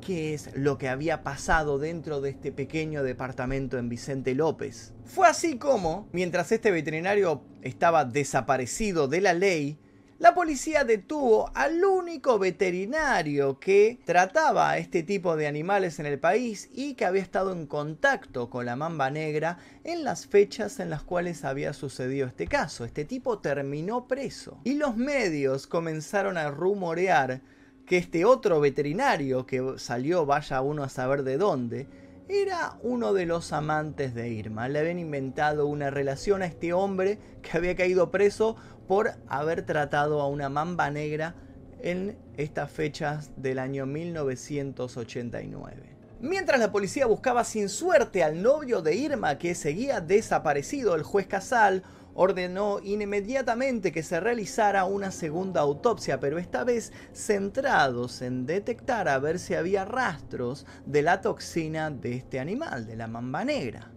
qué 0.01 0.35
es 0.35 0.51
lo 0.55 0.79
que 0.79 0.89
había 0.89 1.23
pasado 1.23 1.79
dentro 1.79 2.21
de 2.21 2.31
este 2.31 2.53
pequeño 2.53 3.03
departamento 3.03 3.79
en 3.79 3.89
Vicente 3.89 4.35
López. 4.35 4.93
Fue 5.05 5.27
así 5.27 5.59
como, 5.59 6.09
mientras 6.13 6.53
este 6.53 6.71
veterinario 6.71 7.43
estaba 7.63 8.05
desaparecido 8.05 9.09
de 9.09 9.21
la 9.21 9.35
ley, 9.35 9.79
la 10.19 10.35
policía 10.35 10.83
detuvo 10.83 11.51
al 11.55 11.85
único 11.85 12.41
veterinario 12.41 13.61
que 13.61 14.01
trataba 14.05 14.71
a 14.71 14.79
este 14.79 15.05
tipo 15.05 15.37
de 15.37 15.47
animales 15.47 16.01
en 16.01 16.07
el 16.07 16.19
país 16.19 16.69
y 16.73 16.95
que 16.95 17.05
había 17.05 17.23
estado 17.23 17.53
en 17.53 17.69
contacto 17.69 18.51
con 18.51 18.67
la 18.67 18.75
mamba 18.75 19.11
negra 19.11 19.59
en 19.85 20.03
las 20.03 20.27
fechas 20.27 20.81
en 20.81 20.91
las 20.91 21.05
cuales 21.05 21.45
había 21.45 21.73
sucedido 21.73 22.27
este 22.27 22.49
caso. 22.49 22.85
Este 22.85 23.05
tipo 23.05 23.39
terminó 23.39 24.09
preso 24.09 24.59
y 24.65 24.75
los 24.75 24.97
medios 24.97 25.69
comenzaron 25.69 26.37
a 26.37 26.51
rumorear 26.51 27.41
que 27.87 27.97
este 27.97 28.25
otro 28.25 28.59
veterinario 28.59 29.47
que 29.47 29.75
salió, 29.77 30.27
vaya 30.27 30.61
uno 30.63 30.83
a 30.83 30.89
saber 30.89 31.23
de 31.23 31.39
dónde, 31.39 31.87
era 32.29 32.77
uno 32.83 33.15
de 33.15 33.25
los 33.25 33.53
amantes 33.55 34.15
de 34.15 34.29
Irma. 34.29 34.69
Le 34.69 34.81
habían 34.81 34.99
inventado 34.99 35.67
una 35.67 35.89
relación 35.89 36.43
a 36.43 36.47
este 36.47 36.75
hombre 36.75 37.19
que 37.41 37.57
había 37.57 37.75
caído 37.75 38.11
preso 38.11 38.57
por 38.89 39.13
haber 39.29 39.63
tratado 39.63 40.21
a 40.21 40.27
una 40.27 40.49
mamba 40.49 40.91
negra 40.91 41.37
en 41.81 42.19
estas 42.37 42.69
fechas 42.71 43.31
del 43.37 43.61
año 43.61 43.87
1989. 43.87 45.99
Mientras 46.21 46.59
la 46.59 46.73
policía 46.73 47.07
buscaba 47.07 47.45
sin 47.45 47.69
suerte 47.69 48.25
al 48.25 48.43
novio 48.43 48.83
de 48.83 48.97
Irma 48.97 49.39
que 49.39 49.55
seguía 49.55 50.01
desaparecido, 50.01 50.97
el 50.97 51.05
juez 51.05 51.29
Casal 51.29 51.85
ordenó 52.15 52.81
inmediatamente 52.83 53.93
que 53.93 54.03
se 54.03 54.19
realizara 54.19 54.85
una 54.85 55.13
segunda 55.13 55.61
autopsia, 55.61 56.19
pero 56.19 56.39
esta 56.39 56.65
vez 56.65 56.93
centrados 57.13 58.23
en 58.23 58.47
detectar 58.47 59.09
a 59.09 59.21
ver 59.21 59.39
si 59.39 59.55
había 59.55 59.85
rastros 59.85 60.67
de 60.85 61.03
la 61.03 61.21
toxina 61.21 61.91
de 61.91 62.17
este 62.17 62.41
animal, 62.41 62.89
de 62.89 62.97
la 62.97 63.07
mamba 63.07 63.45
negra. 63.45 63.93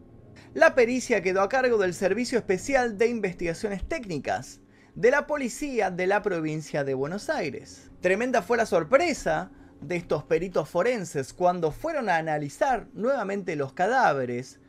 La 0.54 0.75
pericia 0.75 1.23
quedó 1.23 1.41
a 1.41 1.49
cargo 1.49 1.80
del 1.80 1.95
Servicio 1.95 2.38
Especial 2.38 2.99
de 2.99 3.08
Investigaciones 3.08 3.84
Técnicas 3.88 4.61
de 4.95 5.12
la 5.12 5.25
Policía 5.25 5.89
de 5.89 6.08
la 6.08 6.21
provincia 6.21 6.84
de 6.84 6.93
Buenos 6.93 7.30
Aires. 7.30 7.89
Tremenda 8.01 8.41
fue 8.41 8.58
la 8.58 8.65
sorpresa 8.65 9.51
de 9.80 9.95
estos 9.95 10.23
peritos 10.23 10.69
forenses 10.69 11.34
cuando 11.34 11.71
fueron 11.71 12.10
a 12.10 12.17
analizar 12.17 12.88
nuevamente 12.93 13.56
los 13.56 13.73
cadáveres 13.73 14.60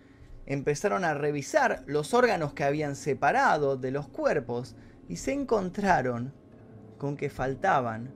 empezaron 0.47 1.05
a 1.05 1.15
revisar 1.15 1.83
los 1.87 2.15
órganos 2.15 2.53
que 2.53 2.65
habían 2.65 2.97
separado 2.97 3.77
de 3.77 3.91
los 3.91 4.09
cuerpos 4.09 4.77
y 5.09 5.17
se 5.17 5.33
encontraron 5.33 6.35
con 6.99 7.17
que 7.17 7.31
faltaban 7.31 8.15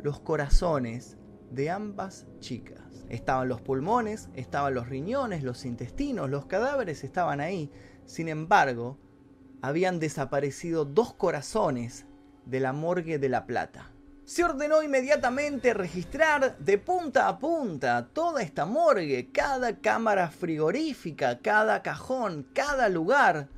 los 0.00 0.20
corazones 0.20 1.16
de 1.50 1.70
ambas 1.70 2.26
chicas. 2.40 3.06
Estaban 3.08 3.48
los 3.48 3.60
pulmones, 3.60 4.28
estaban 4.34 4.74
los 4.74 4.88
riñones, 4.88 5.42
los 5.42 5.64
intestinos, 5.64 6.28
los 6.28 6.46
cadáveres 6.46 7.04
estaban 7.04 7.40
ahí. 7.40 7.70
Sin 8.04 8.28
embargo, 8.28 8.98
habían 9.62 9.98
desaparecido 9.98 10.84
dos 10.84 11.14
corazones 11.14 12.06
de 12.46 12.60
la 12.60 12.72
morgue 12.72 13.18
de 13.18 13.28
La 13.28 13.46
Plata 13.46 13.90
se 14.28 14.44
ordenó 14.44 14.82
inmediatamente 14.82 15.72
registrar 15.72 16.58
de 16.58 16.76
punta 16.76 17.28
a 17.28 17.38
punta 17.38 18.10
toda 18.12 18.42
esta 18.42 18.66
morgue, 18.66 19.30
cada 19.32 19.78
cámara 19.78 20.28
frigorífica, 20.28 21.38
cada 21.38 21.80
cajón, 21.80 22.46
cada 22.52 22.90
lugar. 22.90 23.48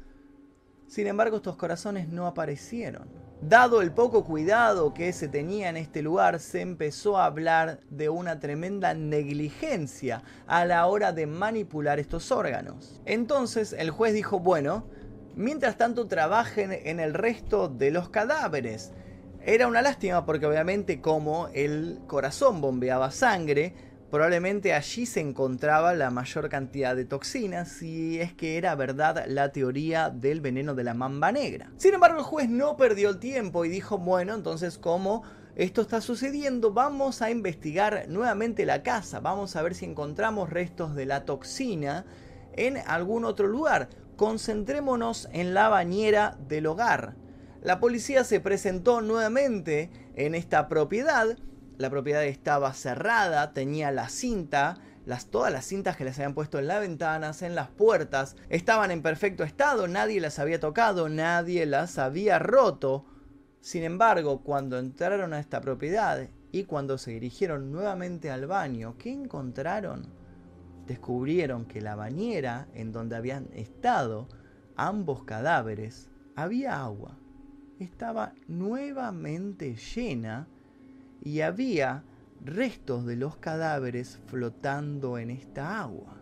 Sin 0.86 1.08
embargo, 1.08 1.38
estos 1.38 1.56
corazones 1.56 2.08
no 2.08 2.24
aparecieron. 2.28 3.08
Dado 3.42 3.82
el 3.82 3.90
poco 3.90 4.24
cuidado 4.24 4.94
que 4.94 5.12
se 5.12 5.26
tenía 5.26 5.70
en 5.70 5.76
este 5.76 6.02
lugar, 6.02 6.38
se 6.38 6.60
empezó 6.60 7.18
a 7.18 7.24
hablar 7.24 7.80
de 7.90 8.08
una 8.08 8.38
tremenda 8.38 8.94
negligencia 8.94 10.22
a 10.46 10.64
la 10.66 10.86
hora 10.86 11.10
de 11.12 11.26
manipular 11.26 11.98
estos 11.98 12.30
órganos. 12.30 13.00
Entonces 13.06 13.72
el 13.72 13.90
juez 13.90 14.14
dijo, 14.14 14.38
bueno, 14.38 14.84
mientras 15.34 15.76
tanto 15.76 16.06
trabajen 16.06 16.72
en 16.72 17.00
el 17.00 17.14
resto 17.14 17.68
de 17.68 17.90
los 17.90 18.08
cadáveres 18.08 18.92
era 19.42 19.66
una 19.66 19.80
lástima 19.80 20.26
porque 20.26 20.44
obviamente 20.44 21.00
como 21.00 21.48
el 21.54 22.00
corazón 22.06 22.60
bombeaba 22.60 23.10
sangre, 23.10 23.74
probablemente 24.10 24.74
allí 24.74 25.06
se 25.06 25.20
encontraba 25.20 25.94
la 25.94 26.10
mayor 26.10 26.50
cantidad 26.50 26.94
de 26.94 27.06
toxinas 27.06 27.68
si 27.68 28.20
es 28.20 28.34
que 28.34 28.58
era 28.58 28.74
verdad 28.74 29.24
la 29.28 29.50
teoría 29.50 30.10
del 30.10 30.42
veneno 30.42 30.74
de 30.74 30.84
la 30.84 30.92
mamba 30.92 31.32
negra. 31.32 31.70
Sin 31.78 31.94
embargo, 31.94 32.18
el 32.18 32.24
juez 32.24 32.50
no 32.50 32.76
perdió 32.76 33.08
el 33.08 33.18
tiempo 33.18 33.64
y 33.64 33.70
dijo, 33.70 33.96
bueno, 33.96 34.34
entonces 34.34 34.76
como 34.76 35.22
esto 35.56 35.80
está 35.80 36.02
sucediendo, 36.02 36.72
vamos 36.72 37.22
a 37.22 37.30
investigar 37.30 38.04
nuevamente 38.08 38.66
la 38.66 38.82
casa, 38.82 39.20
vamos 39.20 39.56
a 39.56 39.62
ver 39.62 39.74
si 39.74 39.86
encontramos 39.86 40.50
restos 40.50 40.94
de 40.94 41.06
la 41.06 41.24
toxina 41.24 42.04
en 42.52 42.76
algún 42.76 43.24
otro 43.24 43.46
lugar. 43.46 43.88
Concentrémonos 44.20 45.30
en 45.32 45.54
la 45.54 45.70
bañera 45.70 46.36
del 46.46 46.66
hogar. 46.66 47.14
La 47.62 47.80
policía 47.80 48.22
se 48.22 48.38
presentó 48.38 49.00
nuevamente 49.00 49.90
en 50.14 50.34
esta 50.34 50.68
propiedad. 50.68 51.38
La 51.78 51.88
propiedad 51.88 52.22
estaba 52.24 52.74
cerrada, 52.74 53.54
tenía 53.54 53.90
la 53.90 54.10
cinta, 54.10 54.76
las, 55.06 55.28
todas 55.28 55.50
las 55.50 55.64
cintas 55.64 55.96
que 55.96 56.04
les 56.04 56.18
habían 56.18 56.34
puesto 56.34 56.58
en 56.58 56.66
las 56.66 56.80
ventanas, 56.80 57.40
en 57.40 57.54
las 57.54 57.70
puertas, 57.70 58.36
estaban 58.50 58.90
en 58.90 59.00
perfecto 59.00 59.42
estado, 59.42 59.88
nadie 59.88 60.20
las 60.20 60.38
había 60.38 60.60
tocado, 60.60 61.08
nadie 61.08 61.64
las 61.64 61.96
había 61.96 62.38
roto. 62.38 63.06
Sin 63.62 63.84
embargo, 63.84 64.42
cuando 64.42 64.78
entraron 64.78 65.32
a 65.32 65.40
esta 65.40 65.62
propiedad 65.62 66.28
y 66.52 66.64
cuando 66.64 66.98
se 66.98 67.12
dirigieron 67.12 67.72
nuevamente 67.72 68.30
al 68.30 68.46
baño, 68.46 68.96
¿qué 68.98 69.12
encontraron? 69.14 70.19
Descubrieron 70.86 71.66
que 71.66 71.80
la 71.80 71.94
bañera 71.94 72.68
en 72.74 72.92
donde 72.92 73.16
habían 73.16 73.48
estado 73.54 74.28
ambos 74.76 75.24
cadáveres 75.24 76.10
había 76.36 76.82
agua 76.82 77.16
estaba 77.84 78.34
nuevamente 78.46 79.74
llena 79.74 80.48
y 81.22 81.40
había 81.40 82.04
restos 82.44 83.06
de 83.06 83.16
los 83.16 83.36
cadáveres 83.36 84.18
flotando 84.26 85.18
en 85.18 85.30
esta 85.30 85.80
agua. 85.80 86.16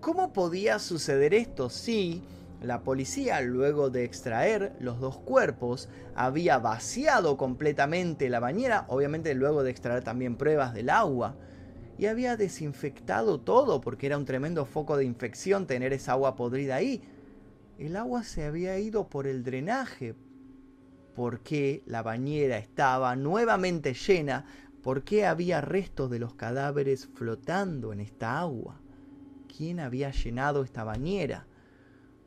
¿Cómo 0.00 0.32
podía 0.32 0.78
suceder 0.78 1.34
esto 1.34 1.70
si 1.70 2.22
la 2.60 2.82
policía, 2.82 3.40
luego 3.42 3.90
de 3.90 4.04
extraer 4.04 4.74
los 4.80 5.00
dos 5.00 5.18
cuerpos, 5.18 5.88
había 6.14 6.58
vaciado 6.58 7.36
completamente 7.36 8.30
la 8.30 8.40
bañera, 8.40 8.86
obviamente 8.88 9.34
luego 9.34 9.62
de 9.62 9.70
extraer 9.70 10.02
también 10.02 10.36
pruebas 10.36 10.72
del 10.72 10.88
agua, 10.88 11.36
y 11.98 12.06
había 12.06 12.36
desinfectado 12.36 13.40
todo 13.40 13.80
porque 13.80 14.06
era 14.06 14.18
un 14.18 14.24
tremendo 14.24 14.66
foco 14.66 14.96
de 14.96 15.04
infección 15.04 15.66
tener 15.66 15.92
esa 15.92 16.12
agua 16.12 16.36
podrida 16.36 16.76
ahí? 16.76 17.02
El 17.78 17.96
agua 17.96 18.22
se 18.22 18.44
había 18.44 18.78
ido 18.78 19.08
por 19.08 19.26
el 19.26 19.44
drenaje, 19.44 20.14
por 21.14 21.40
qué 21.40 21.82
la 21.86 22.02
bañera 22.02 22.58
estaba 22.58 23.14
nuevamente 23.16 23.94
llena, 23.94 24.46
por 24.82 25.04
qué 25.04 25.26
había 25.26 25.60
restos 25.60 26.10
de 26.10 26.18
los 26.18 26.34
cadáveres 26.34 27.08
flotando 27.14 27.92
en 27.92 28.00
esta 28.00 28.38
agua, 28.38 28.80
quién 29.56 29.80
había 29.80 30.10
llenado 30.10 30.62
esta 30.62 30.84
bañera. 30.84 31.46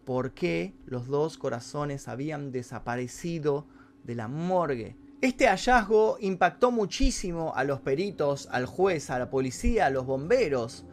por 0.08 0.32
qué 0.32 0.74
los 0.86 1.08
dos 1.08 1.38
corazones 1.38 2.08
habían 2.08 2.54
desaparecido 2.54 3.68
de 4.06 4.16
la 4.16 4.30
morgue. 4.30 4.96
Este 5.20 5.48
hallazgo 5.48 6.18
impactó 6.20 6.70
muchísimo 6.70 7.52
a 7.56 7.64
los 7.64 7.82
peritos, 7.82 8.48
al 8.52 8.68
juez, 8.68 9.10
a 9.10 9.18
la 9.18 9.32
policía, 9.32 9.88
a 9.88 9.90
los 9.90 10.06
bomberos. 10.06 10.86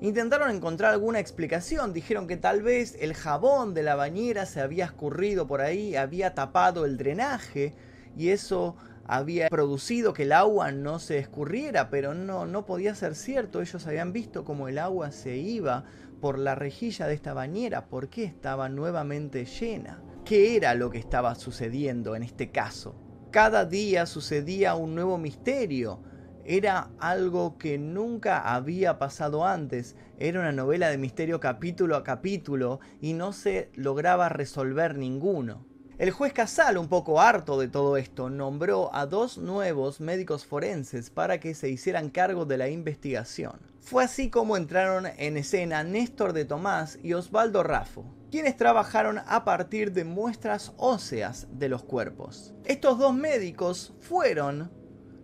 Intentaron 0.00 0.50
encontrar 0.50 0.92
alguna 0.92 1.20
explicación, 1.20 1.92
dijeron 1.92 2.26
que 2.26 2.36
tal 2.36 2.60
vez 2.60 2.96
el 2.98 3.14
jabón 3.14 3.74
de 3.74 3.84
la 3.84 3.94
bañera 3.94 4.46
se 4.46 4.60
había 4.60 4.86
escurrido 4.86 5.46
por 5.46 5.60
ahí, 5.60 5.94
había 5.94 6.34
tapado 6.34 6.86
el 6.86 6.96
drenaje 6.96 7.76
y 8.16 8.30
eso 8.30 8.74
había 9.04 9.48
producido 9.48 10.12
que 10.12 10.24
el 10.24 10.32
agua 10.32 10.72
no 10.72 10.98
se 10.98 11.18
escurriera, 11.18 11.88
pero 11.88 12.14
no, 12.14 12.46
no 12.46 12.66
podía 12.66 12.96
ser 12.96 13.14
cierto. 13.14 13.60
Ellos 13.60 13.86
habían 13.86 14.12
visto 14.12 14.44
cómo 14.44 14.66
el 14.66 14.78
agua 14.78 15.12
se 15.12 15.36
iba 15.36 15.84
por 16.20 16.40
la 16.40 16.56
rejilla 16.56 17.06
de 17.06 17.14
esta 17.14 17.32
bañera, 17.32 17.86
por 17.86 18.08
qué 18.08 18.24
estaba 18.24 18.68
nuevamente 18.68 19.44
llena. 19.44 20.02
¿Qué 20.24 20.56
era 20.56 20.74
lo 20.74 20.90
que 20.90 20.98
estaba 20.98 21.36
sucediendo 21.36 22.16
en 22.16 22.24
este 22.24 22.50
caso? 22.50 23.07
Cada 23.30 23.66
día 23.66 24.06
sucedía 24.06 24.74
un 24.74 24.94
nuevo 24.94 25.18
misterio. 25.18 26.00
Era 26.46 26.88
algo 26.98 27.58
que 27.58 27.76
nunca 27.76 28.54
había 28.54 28.98
pasado 28.98 29.44
antes. 29.44 29.96
Era 30.18 30.40
una 30.40 30.52
novela 30.52 30.88
de 30.88 30.96
misterio 30.96 31.38
capítulo 31.38 31.96
a 31.96 32.04
capítulo 32.04 32.80
y 33.02 33.12
no 33.12 33.34
se 33.34 33.70
lograba 33.74 34.30
resolver 34.30 34.96
ninguno. 34.96 35.66
El 35.98 36.10
juez 36.10 36.32
Casal, 36.32 36.78
un 36.78 36.88
poco 36.88 37.20
harto 37.20 37.60
de 37.60 37.68
todo 37.68 37.98
esto, 37.98 38.30
nombró 38.30 38.94
a 38.94 39.04
dos 39.04 39.36
nuevos 39.36 40.00
médicos 40.00 40.46
forenses 40.46 41.10
para 41.10 41.38
que 41.38 41.52
se 41.54 41.68
hicieran 41.68 42.08
cargo 42.08 42.46
de 42.46 42.56
la 42.56 42.70
investigación. 42.70 43.60
Fue 43.80 44.04
así 44.04 44.30
como 44.30 44.56
entraron 44.56 45.06
en 45.18 45.36
escena 45.36 45.84
Néstor 45.84 46.32
de 46.32 46.46
Tomás 46.46 46.98
y 47.02 47.12
Osvaldo 47.12 47.62
Raffo, 47.62 48.06
quienes 48.30 48.56
trabajaron 48.56 49.20
a 49.26 49.44
partir 49.44 49.92
de 49.92 50.04
muestras 50.04 50.72
óseas 50.76 51.46
de 51.50 51.68
los 51.68 51.82
cuerpos. 51.82 52.54
Estos 52.64 52.98
dos 52.98 53.14
médicos 53.14 53.94
fueron 54.00 54.70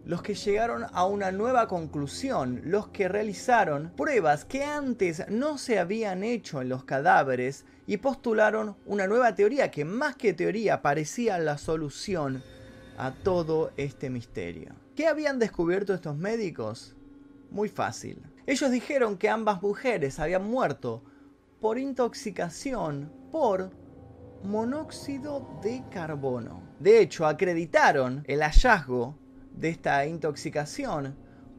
los 0.04 0.22
que 0.22 0.34
llegaron 0.34 0.84
a 0.92 1.06
una 1.06 1.32
nueva 1.32 1.66
conclusión, 1.66 2.60
los 2.64 2.88
que 2.88 3.08
realizaron 3.08 3.92
pruebas 3.96 4.44
que 4.44 4.62
antes 4.62 5.24
no 5.28 5.56
se 5.56 5.78
habían 5.78 6.22
hecho 6.22 6.60
en 6.60 6.68
los 6.68 6.84
cadáveres 6.84 7.64
y 7.86 7.96
postularon 7.96 8.76
una 8.84 9.06
nueva 9.06 9.34
teoría 9.34 9.70
que 9.70 9.84
más 9.84 10.16
que 10.16 10.34
teoría 10.34 10.82
parecía 10.82 11.38
la 11.38 11.56
solución 11.56 12.42
a 12.98 13.12
todo 13.12 13.72
este 13.76 14.10
misterio. 14.10 14.74
¿Qué 14.94 15.06
habían 15.06 15.38
descubierto 15.38 15.94
estos 15.94 16.16
médicos? 16.16 16.94
Muy 17.50 17.68
fácil. 17.68 18.22
Ellos 18.46 18.70
dijeron 18.70 19.16
que 19.16 19.30
ambas 19.30 19.62
mujeres 19.62 20.20
habían 20.20 20.44
muerto 20.44 21.02
por 21.64 21.78
intoxicación 21.78 23.10
por 23.32 23.70
monóxido 24.42 25.48
de 25.62 25.82
carbono. 25.90 26.62
De 26.78 27.00
hecho, 27.00 27.26
acreditaron 27.26 28.22
el 28.28 28.42
hallazgo 28.42 29.18
de 29.50 29.70
esta 29.70 30.04
intoxicación 30.04 31.16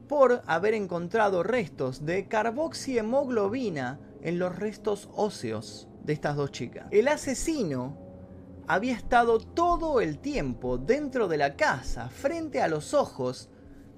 por 0.07 0.43
haber 0.45 0.75
encontrado 0.75 1.41
restos 1.41 2.05
de 2.05 2.27
carboxiemoglobina 2.27 3.99
en 4.21 4.37
los 4.37 4.55
restos 4.55 5.09
óseos 5.15 5.89
de 6.03 6.13
estas 6.13 6.35
dos 6.35 6.51
chicas. 6.51 6.85
El 6.91 7.07
asesino 7.07 7.97
había 8.67 8.93
estado 8.93 9.39
todo 9.39 10.01
el 10.01 10.19
tiempo 10.19 10.77
dentro 10.77 11.27
de 11.27 11.37
la 11.37 11.55
casa, 11.55 12.09
frente 12.09 12.61
a 12.61 12.67
los 12.67 12.93
ojos 12.93 13.49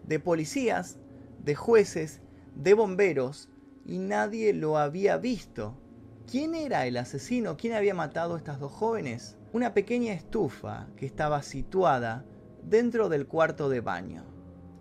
de 0.06 0.22
policías, 0.22 1.00
de 1.44 1.56
jueces, 1.56 2.22
de 2.56 2.76
bomberos, 2.76 3.50
y 3.84 4.00
nadie 4.00 4.54
lo 4.54 4.78
había 4.78 5.18
visto. 5.18 5.82
¿Quién 6.30 6.56
era 6.56 6.86
el 6.86 6.98
asesino? 6.98 7.56
¿Quién 7.56 7.74
había 7.74 7.94
matado 7.94 8.36
a 8.36 8.38
estas 8.38 8.60
dos 8.60 8.74
jóvenes? 8.74 9.38
Una 9.54 9.74
pequeña 9.74 10.12
estufa 10.12 10.88
que 10.98 11.06
estaba 11.06 11.42
situada 11.42 12.26
dentro 12.64 13.08
del 13.08 13.28
cuarto 13.28 13.70
de 13.70 13.80
baño. 13.80 14.26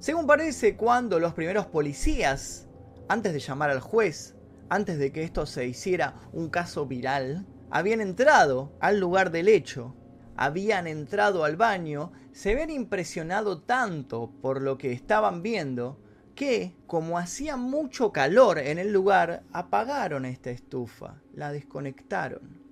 Según 0.00 0.26
parece, 0.26 0.76
cuando 0.76 1.20
los 1.20 1.35
primeros 1.35 1.66
policías, 1.66 2.66
antes 3.06 3.32
de 3.32 3.38
llamar 3.38 3.70
al 3.70 3.78
juez, 3.78 4.35
antes 4.70 4.98
de 4.98 5.12
que 5.12 5.22
esto 5.22 5.46
se 5.46 5.68
hiciera 5.68 6.16
un 6.32 6.50
caso 6.50 6.85
viral, 6.87 7.46
habían 7.70 8.00
entrado 8.00 8.72
al 8.80 8.98
lugar 8.98 9.30
del 9.30 9.46
hecho, 9.46 9.94
habían 10.35 10.88
entrado 10.88 11.44
al 11.44 11.54
baño, 11.54 12.11
se 12.32 12.50
habían 12.50 12.70
impresionado 12.70 13.62
tanto 13.62 14.32
por 14.42 14.61
lo 14.61 14.78
que 14.78 14.90
estaban 14.90 15.44
viendo, 15.44 16.00
que, 16.37 16.77
como 16.87 17.18
hacía 17.18 17.57
mucho 17.57 18.12
calor 18.12 18.61
en 18.61 18.79
el 18.79 18.92
lugar, 18.92 19.42
apagaron 19.53 20.25
esta 20.25 20.51
estufa, 20.51 21.20
la 21.33 21.51
desconectaron 21.51 22.64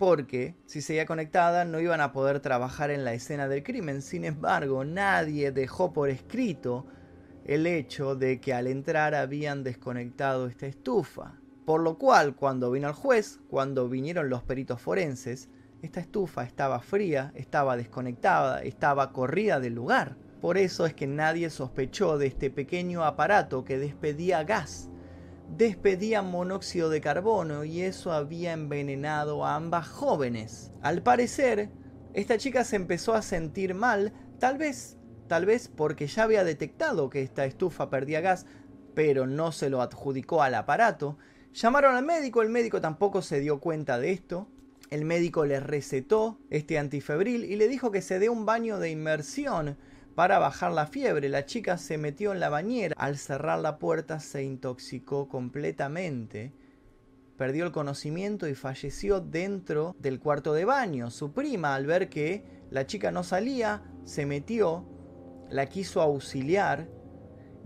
porque 0.00 0.56
si 0.64 0.80
seguía 0.80 1.04
conectada 1.04 1.66
no 1.66 1.78
iban 1.78 2.00
a 2.00 2.10
poder 2.10 2.40
trabajar 2.40 2.90
en 2.90 3.04
la 3.04 3.12
escena 3.12 3.48
del 3.48 3.62
crimen. 3.62 4.00
Sin 4.00 4.24
embargo, 4.24 4.82
nadie 4.82 5.52
dejó 5.52 5.92
por 5.92 6.08
escrito 6.08 6.86
el 7.44 7.66
hecho 7.66 8.16
de 8.16 8.40
que 8.40 8.54
al 8.54 8.66
entrar 8.66 9.14
habían 9.14 9.62
desconectado 9.62 10.46
esta 10.46 10.66
estufa. 10.66 11.34
Por 11.66 11.82
lo 11.82 11.98
cual, 11.98 12.34
cuando 12.34 12.70
vino 12.70 12.88
el 12.88 12.94
juez, 12.94 13.40
cuando 13.50 13.90
vinieron 13.90 14.30
los 14.30 14.42
peritos 14.42 14.80
forenses, 14.80 15.50
esta 15.82 16.00
estufa 16.00 16.44
estaba 16.44 16.80
fría, 16.80 17.30
estaba 17.34 17.76
desconectada, 17.76 18.62
estaba 18.62 19.12
corrida 19.12 19.60
del 19.60 19.74
lugar. 19.74 20.16
Por 20.40 20.58
eso 20.58 20.86
es 20.86 20.94
que 20.94 21.06
nadie 21.06 21.50
sospechó 21.50 22.18
de 22.18 22.26
este 22.26 22.50
pequeño 22.50 23.04
aparato 23.04 23.64
que 23.64 23.78
despedía 23.78 24.44
gas 24.44 24.90
despedía 25.56 26.22
monóxido 26.22 26.90
de 26.90 27.00
carbono 27.00 27.64
y 27.64 27.82
eso 27.82 28.12
había 28.12 28.52
envenenado 28.52 29.44
a 29.44 29.56
ambas 29.56 29.88
jóvenes. 29.88 30.72
Al 30.80 31.02
parecer, 31.02 31.70
esta 32.14 32.38
chica 32.38 32.64
se 32.64 32.76
empezó 32.76 33.14
a 33.14 33.22
sentir 33.22 33.74
mal, 33.74 34.12
tal 34.38 34.58
vez, 34.58 34.96
tal 35.28 35.46
vez 35.46 35.68
porque 35.68 36.06
ya 36.06 36.24
había 36.24 36.44
detectado 36.44 37.10
que 37.10 37.22
esta 37.22 37.44
estufa 37.44 37.90
perdía 37.90 38.20
gas, 38.20 38.46
pero 38.94 39.26
no 39.26 39.52
se 39.52 39.70
lo 39.70 39.82
adjudicó 39.82 40.42
al 40.42 40.54
aparato. 40.54 41.18
Llamaron 41.52 41.96
al 41.96 42.04
médico, 42.04 42.42
el 42.42 42.50
médico 42.50 42.80
tampoco 42.80 43.22
se 43.22 43.40
dio 43.40 43.60
cuenta 43.60 43.98
de 43.98 44.12
esto. 44.12 44.48
El 44.88 45.04
médico 45.04 45.44
le 45.46 45.60
recetó 45.60 46.38
este 46.50 46.78
antifebril 46.78 47.44
y 47.44 47.56
le 47.56 47.68
dijo 47.68 47.90
que 47.90 48.02
se 48.02 48.18
dé 48.18 48.28
un 48.28 48.44
baño 48.44 48.78
de 48.78 48.90
inmersión 48.90 49.76
para 50.14 50.38
bajar 50.38 50.72
la 50.72 50.86
fiebre. 50.86 51.28
La 51.28 51.46
chica 51.46 51.78
se 51.78 51.98
metió 51.98 52.32
en 52.32 52.40
la 52.40 52.48
bañera. 52.48 52.94
Al 52.98 53.16
cerrar 53.18 53.58
la 53.60 53.78
puerta 53.78 54.20
se 54.20 54.42
intoxicó 54.42 55.28
completamente. 55.28 56.52
Perdió 57.36 57.64
el 57.64 57.72
conocimiento 57.72 58.48
y 58.48 58.54
falleció 58.54 59.20
dentro 59.20 59.96
del 59.98 60.20
cuarto 60.20 60.52
de 60.52 60.64
baño. 60.64 61.10
Su 61.10 61.32
prima, 61.32 61.74
al 61.74 61.86
ver 61.86 62.08
que 62.08 62.44
la 62.70 62.86
chica 62.86 63.10
no 63.10 63.24
salía, 63.24 63.82
se 64.04 64.26
metió, 64.26 64.86
la 65.48 65.66
quiso 65.66 66.00
auxiliar 66.00 66.88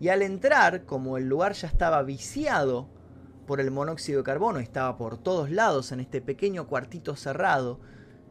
y 0.00 0.08
al 0.08 0.22
entrar, 0.22 0.84
como 0.84 1.16
el 1.16 1.28
lugar 1.28 1.52
ya 1.52 1.68
estaba 1.68 2.02
viciado 2.02 2.88
por 3.46 3.60
el 3.60 3.70
monóxido 3.70 4.18
de 4.18 4.24
carbono, 4.24 4.58
estaba 4.58 4.96
por 4.96 5.18
todos 5.18 5.50
lados 5.50 5.92
en 5.92 6.00
este 6.00 6.20
pequeño 6.20 6.66
cuartito 6.66 7.14
cerrado, 7.14 7.80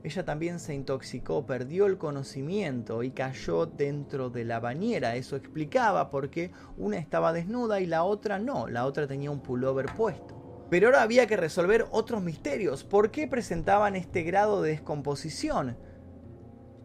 ella 0.04 0.26
también 0.26 0.60
se 0.60 0.74
intoxicó, 0.74 1.46
perdió 1.46 1.86
el 1.86 1.98
conocimiento 1.98 3.04
y 3.04 3.12
cayó 3.12 3.66
dentro 3.66 4.30
de 4.30 4.44
la 4.44 4.60
bañera. 4.60 5.16
Eso 5.16 5.38
explicaba 5.38 6.10
por 6.10 6.30
qué 6.30 6.52
una 6.78 6.98
estaba 6.98 7.32
desnuda 7.32 7.80
y 7.80 7.86
la 7.86 8.04
otra 8.04 8.38
no, 8.38 8.68
la 8.68 8.86
otra 8.86 9.08
tenía 9.08 9.32
un 9.32 9.40
pullover 9.40 9.86
puesto. 9.96 10.68
Pero 10.70 10.88
ahora 10.88 11.04
había 11.04 11.26
que 11.26 11.38
resolver 11.38 11.86
otros 11.92 12.22
misterios. 12.22 12.84
¿Por 12.84 13.12
qué 13.12 13.28
presentaban 13.28 13.96
este 13.96 14.24
grado 14.24 14.62
de 14.62 14.72
descomposición? 14.72 15.78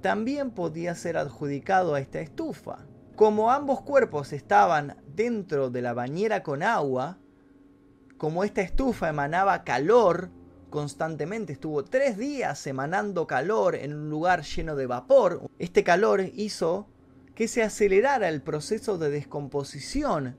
También 0.00 0.52
podía 0.52 0.94
ser 0.94 1.16
adjudicado 1.16 1.94
a 1.94 2.00
esta 2.00 2.20
estufa. 2.20 2.86
Como 3.16 3.50
ambos 3.50 3.80
cuerpos 3.80 4.32
estaban 4.32 4.96
dentro 5.08 5.70
de 5.70 5.82
la 5.82 5.92
bañera 5.92 6.44
con 6.44 6.62
agua, 6.62 7.18
como 8.16 8.44
esta 8.44 8.60
estufa 8.60 9.08
emanaba 9.08 9.64
calor, 9.64 10.30
constantemente, 10.70 11.52
estuvo 11.52 11.84
tres 11.84 12.16
días 12.18 12.66
emanando 12.66 13.26
calor 13.26 13.74
en 13.74 13.94
un 13.94 14.10
lugar 14.10 14.42
lleno 14.42 14.76
de 14.76 14.86
vapor. 14.86 15.48
Este 15.58 15.84
calor 15.84 16.20
hizo 16.34 16.88
que 17.34 17.48
se 17.48 17.62
acelerara 17.62 18.28
el 18.28 18.42
proceso 18.42 18.98
de 18.98 19.10
descomposición 19.10 20.36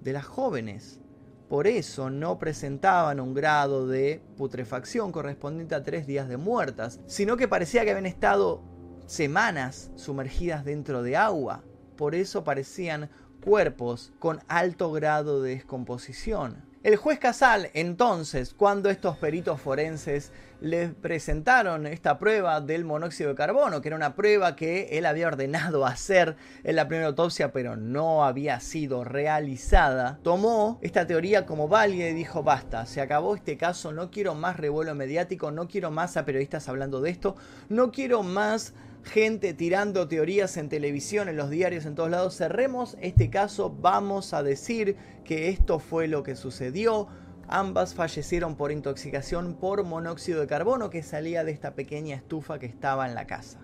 de 0.00 0.12
las 0.12 0.24
jóvenes. 0.24 1.00
Por 1.48 1.66
eso 1.66 2.10
no 2.10 2.38
presentaban 2.38 3.20
un 3.20 3.34
grado 3.34 3.86
de 3.86 4.22
putrefacción 4.36 5.12
correspondiente 5.12 5.74
a 5.74 5.82
tres 5.82 6.06
días 6.06 6.28
de 6.28 6.36
muertas, 6.36 7.00
sino 7.06 7.36
que 7.36 7.48
parecía 7.48 7.84
que 7.84 7.90
habían 7.90 8.06
estado 8.06 8.62
semanas 9.06 9.90
sumergidas 9.96 10.64
dentro 10.64 11.02
de 11.02 11.16
agua. 11.16 11.62
Por 11.96 12.14
eso 12.14 12.42
parecían 12.42 13.10
cuerpos 13.44 14.12
con 14.18 14.40
alto 14.48 14.90
grado 14.90 15.42
de 15.42 15.50
descomposición. 15.50 16.63
El 16.84 16.96
juez 16.96 17.18
Casal, 17.18 17.70
entonces, 17.72 18.52
cuando 18.52 18.90
estos 18.90 19.16
peritos 19.16 19.58
forenses 19.58 20.32
le 20.60 20.88
presentaron 20.88 21.86
esta 21.86 22.18
prueba 22.18 22.60
del 22.60 22.84
monóxido 22.84 23.30
de 23.30 23.36
carbono, 23.36 23.80
que 23.80 23.88
era 23.88 23.96
una 23.96 24.14
prueba 24.14 24.54
que 24.54 24.90
él 24.92 25.06
había 25.06 25.28
ordenado 25.28 25.86
hacer 25.86 26.36
en 26.62 26.76
la 26.76 26.86
primera 26.86 27.06
autopsia, 27.06 27.52
pero 27.52 27.74
no 27.76 28.22
había 28.22 28.60
sido 28.60 29.02
realizada, 29.02 30.18
tomó 30.22 30.78
esta 30.82 31.06
teoría 31.06 31.46
como 31.46 31.68
válida 31.68 32.06
y 32.10 32.12
dijo, 32.12 32.42
basta, 32.42 32.84
se 32.84 33.00
acabó 33.00 33.34
este 33.34 33.56
caso, 33.56 33.90
no 33.92 34.10
quiero 34.10 34.34
más 34.34 34.58
revuelo 34.58 34.94
mediático, 34.94 35.50
no 35.50 35.68
quiero 35.68 35.90
más 35.90 36.18
a 36.18 36.26
periodistas 36.26 36.68
hablando 36.68 37.00
de 37.00 37.08
esto, 37.08 37.34
no 37.70 37.92
quiero 37.92 38.22
más 38.22 38.74
gente 39.04 39.54
tirando 39.54 40.08
teorías 40.08 40.56
en 40.56 40.68
televisión, 40.68 41.28
en 41.28 41.36
los 41.36 41.50
diarios, 41.50 41.86
en 41.86 41.94
todos 41.94 42.10
lados. 42.10 42.36
Cerremos 42.36 42.96
este 43.00 43.30
caso, 43.30 43.70
vamos 43.70 44.34
a 44.34 44.42
decir 44.42 44.96
que 45.24 45.48
esto 45.48 45.78
fue 45.78 46.08
lo 46.08 46.22
que 46.22 46.36
sucedió. 46.36 47.08
Ambas 47.46 47.94
fallecieron 47.94 48.56
por 48.56 48.72
intoxicación 48.72 49.54
por 49.54 49.84
monóxido 49.84 50.40
de 50.40 50.46
carbono 50.46 50.90
que 50.90 51.02
salía 51.02 51.44
de 51.44 51.52
esta 51.52 51.74
pequeña 51.74 52.16
estufa 52.16 52.58
que 52.58 52.66
estaba 52.66 53.06
en 53.06 53.14
la 53.14 53.26
casa. 53.26 53.60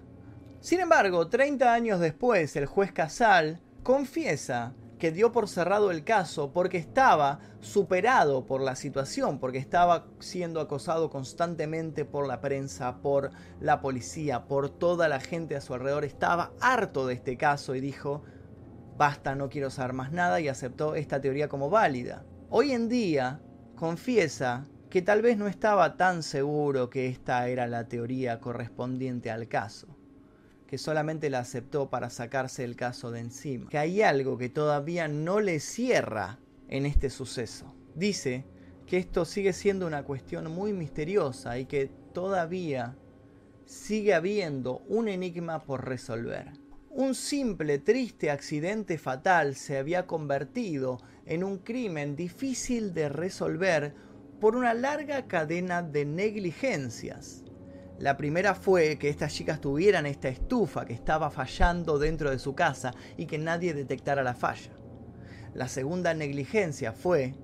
Sin 0.60 0.80
embargo, 0.80 1.28
30 1.28 1.72
años 1.72 2.00
después, 2.00 2.54
el 2.56 2.66
juez 2.66 2.92
Casal 2.92 3.62
confiesa 3.82 4.74
que 5.00 5.10
dio 5.10 5.32
por 5.32 5.48
cerrado 5.48 5.90
el 5.90 6.04
caso 6.04 6.52
porque 6.52 6.76
estaba 6.76 7.40
superado 7.60 8.44
por 8.46 8.60
la 8.60 8.76
situación, 8.76 9.40
porque 9.40 9.58
estaba 9.58 10.06
siendo 10.20 10.60
acosado 10.60 11.10
constantemente 11.10 12.04
por 12.04 12.28
la 12.28 12.40
prensa, 12.40 12.98
por 12.98 13.30
la 13.60 13.80
policía, 13.80 14.44
por 14.46 14.68
toda 14.68 15.08
la 15.08 15.18
gente 15.18 15.56
a 15.56 15.62
su 15.62 15.74
alrededor. 15.74 16.04
Estaba 16.04 16.52
harto 16.60 17.06
de 17.06 17.14
este 17.14 17.38
caso 17.38 17.74
y 17.74 17.80
dijo, 17.80 18.22
basta, 18.96 19.34
no 19.34 19.48
quiero 19.48 19.70
saber 19.70 19.94
más 19.94 20.12
nada 20.12 20.38
y 20.38 20.48
aceptó 20.48 20.94
esta 20.94 21.20
teoría 21.20 21.48
como 21.48 21.70
válida. 21.70 22.24
Hoy 22.50 22.72
en 22.72 22.88
día 22.90 23.40
confiesa 23.76 24.66
que 24.90 25.00
tal 25.00 25.22
vez 25.22 25.38
no 25.38 25.48
estaba 25.48 25.96
tan 25.96 26.22
seguro 26.22 26.90
que 26.90 27.08
esta 27.08 27.48
era 27.48 27.66
la 27.66 27.88
teoría 27.88 28.38
correspondiente 28.38 29.30
al 29.30 29.48
caso 29.48 29.99
que 30.70 30.78
solamente 30.78 31.30
la 31.30 31.40
aceptó 31.40 31.90
para 31.90 32.10
sacarse 32.10 32.62
el 32.62 32.76
caso 32.76 33.10
de 33.10 33.18
encima. 33.18 33.68
Que 33.68 33.78
hay 33.78 34.02
algo 34.02 34.38
que 34.38 34.48
todavía 34.48 35.08
no 35.08 35.40
le 35.40 35.58
cierra 35.58 36.38
en 36.68 36.86
este 36.86 37.10
suceso. 37.10 37.74
Dice 37.96 38.44
que 38.86 38.96
esto 38.96 39.24
sigue 39.24 39.52
siendo 39.52 39.84
una 39.88 40.04
cuestión 40.04 40.48
muy 40.48 40.72
misteriosa 40.72 41.58
y 41.58 41.66
que 41.66 41.90
todavía 42.14 42.96
sigue 43.64 44.14
habiendo 44.14 44.84
un 44.86 45.08
enigma 45.08 45.64
por 45.64 45.88
resolver. 45.88 46.52
Un 46.90 47.16
simple, 47.16 47.80
triste 47.80 48.30
accidente 48.30 48.96
fatal 48.96 49.56
se 49.56 49.76
había 49.76 50.06
convertido 50.06 50.98
en 51.26 51.42
un 51.42 51.58
crimen 51.58 52.14
difícil 52.14 52.94
de 52.94 53.08
resolver 53.08 53.92
por 54.40 54.54
una 54.54 54.72
larga 54.74 55.26
cadena 55.26 55.82
de 55.82 56.04
negligencias. 56.04 57.42
La 58.00 58.16
primera 58.16 58.54
fue 58.54 58.96
que 58.96 59.10
estas 59.10 59.34
chicas 59.34 59.60
tuvieran 59.60 60.06
esta 60.06 60.30
estufa 60.30 60.86
que 60.86 60.94
estaba 60.94 61.30
fallando 61.30 61.98
dentro 61.98 62.30
de 62.30 62.38
su 62.38 62.54
casa 62.54 62.94
y 63.18 63.26
que 63.26 63.36
nadie 63.36 63.74
detectara 63.74 64.22
la 64.22 64.32
falla. 64.32 64.72
La 65.52 65.68
segunda 65.68 66.14
negligencia 66.14 66.94
fue 66.94 67.34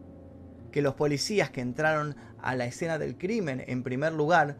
que 0.73 0.81
los 0.81 0.95
policías 0.95 1.51
que 1.51 1.61
entraron 1.61 2.17
a 2.39 2.57
la 2.57 2.65
escena 2.65 2.97
del 2.97 3.19
crimen 3.19 3.63
en 3.67 3.83
primer 3.83 4.15
lugar 4.15 4.57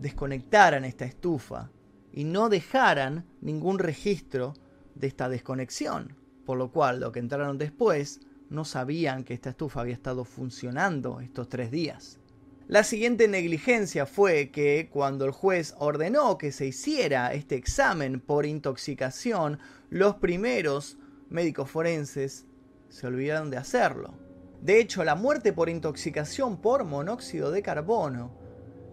desconectaran 0.00 0.86
esta 0.86 1.04
estufa 1.04 1.70
y 2.12 2.24
no 2.24 2.48
dejaran 2.48 3.26
ningún 3.42 3.78
registro 3.78 4.54
de 4.94 5.06
esta 5.06 5.28
desconexión, 5.28 6.16
por 6.46 6.56
lo 6.56 6.72
cual 6.72 7.00
lo 7.00 7.12
que 7.12 7.20
entraron 7.20 7.58
después 7.58 8.20
no 8.48 8.64
sabían 8.64 9.22
que 9.22 9.34
esta 9.34 9.50
estufa 9.50 9.82
había 9.82 9.92
estado 9.92 10.24
funcionando 10.24 11.20
estos 11.20 11.50
tres 11.50 11.70
días. 11.70 12.20
La 12.68 12.82
siguiente 12.82 13.28
negligencia 13.28 14.06
fue 14.06 14.50
que 14.50 14.88
cuando 14.92 15.24
el 15.24 15.30
juez 15.30 15.76
ordenó 15.78 16.36
que 16.36 16.50
se 16.50 16.66
hiciera 16.66 17.32
este 17.32 17.54
examen 17.54 18.18
por 18.18 18.44
intoxicación, 18.44 19.60
los 19.88 20.16
primeros 20.16 20.98
médicos 21.28 21.70
forenses 21.70 22.44
se 22.88 23.06
olvidaron 23.06 23.50
de 23.50 23.56
hacerlo. 23.56 24.18
De 24.60 24.80
hecho, 24.80 25.04
la 25.04 25.14
muerte 25.14 25.52
por 25.52 25.68
intoxicación 25.68 26.60
por 26.60 26.82
monóxido 26.82 27.52
de 27.52 27.62
carbono 27.62 28.32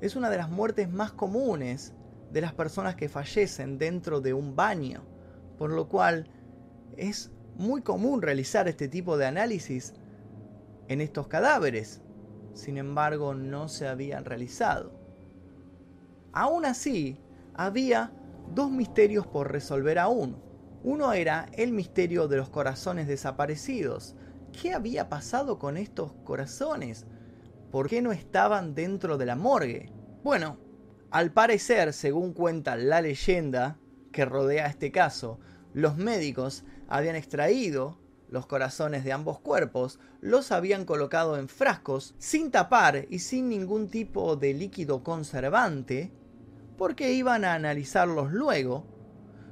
es 0.02 0.16
una 0.16 0.30
de 0.30 0.38
las 0.38 0.52
muertes 0.52 0.92
más 0.92 1.12
comunes 1.12 1.94
de 2.32 2.42
las 2.42 2.54
personas 2.54 2.94
que 2.94 3.10
fallecen 3.10 3.80
dentro 3.80 4.22
de 4.22 4.36
un 4.36 4.56
baño, 4.56 5.04
por 5.58 5.72
lo 5.72 5.90
cual 5.90 6.28
es 6.96 7.32
muy 7.56 7.82
común 7.82 8.22
realizar 8.22 8.68
este 8.68 8.88
tipo 8.88 9.18
de 9.18 9.26
análisis 9.26 9.96
en 10.90 11.02
estos 11.02 11.28
cadáveres 11.28 12.03
sin 12.54 12.78
embargo 12.78 13.34
no 13.34 13.68
se 13.68 13.88
habían 13.88 14.26
realizado. 14.26 14.92
Aún 16.32 16.66
así, 16.66 17.20
había 17.54 18.12
dos 18.54 18.72
misterios 18.72 19.28
por 19.28 19.52
resolver 19.52 20.00
aún. 20.00 20.42
Uno 20.84 21.14
era 21.14 21.48
el 21.54 21.72
misterio 21.72 22.28
de 22.28 22.38
los 22.38 22.50
corazones 22.50 23.08
desaparecidos. 23.08 24.16
¿Qué 24.52 24.74
había 24.74 25.10
pasado 25.10 25.60
con 25.60 25.78
estos 25.78 26.14
corazones? 26.24 27.06
¿Por 27.72 27.88
qué 27.90 28.02
no 28.02 28.12
estaban 28.12 28.76
dentro 28.76 29.18
de 29.18 29.26
la 29.26 29.36
morgue? 29.36 29.92
Bueno, 30.24 30.58
al 31.12 31.32
parecer, 31.32 31.94
según 31.94 32.34
cuenta 32.34 32.76
la 32.76 33.02
leyenda 33.02 33.78
que 34.12 34.26
rodea 34.26 34.68
este 34.68 34.92
caso, 34.92 35.40
los 35.74 35.98
médicos 35.98 36.66
habían 36.88 37.16
extraído 37.16 37.98
los 38.34 38.48
corazones 38.48 39.04
de 39.04 39.14
ambos 39.14 39.40
cuerpos, 39.40 40.00
los 40.20 40.52
habían 40.52 40.86
colocado 40.86 41.38
en 41.38 41.48
frascos 41.48 42.16
sin 42.18 42.50
tapar 42.50 43.06
y 43.12 43.20
sin 43.20 43.48
ningún 43.48 43.90
tipo 43.90 44.36
de 44.36 44.56
líquido 44.56 45.04
conservante, 45.04 46.12
porque 46.76 47.14
iban 47.14 47.46
a 47.46 47.54
analizarlos 47.54 48.32
luego, 48.32 48.88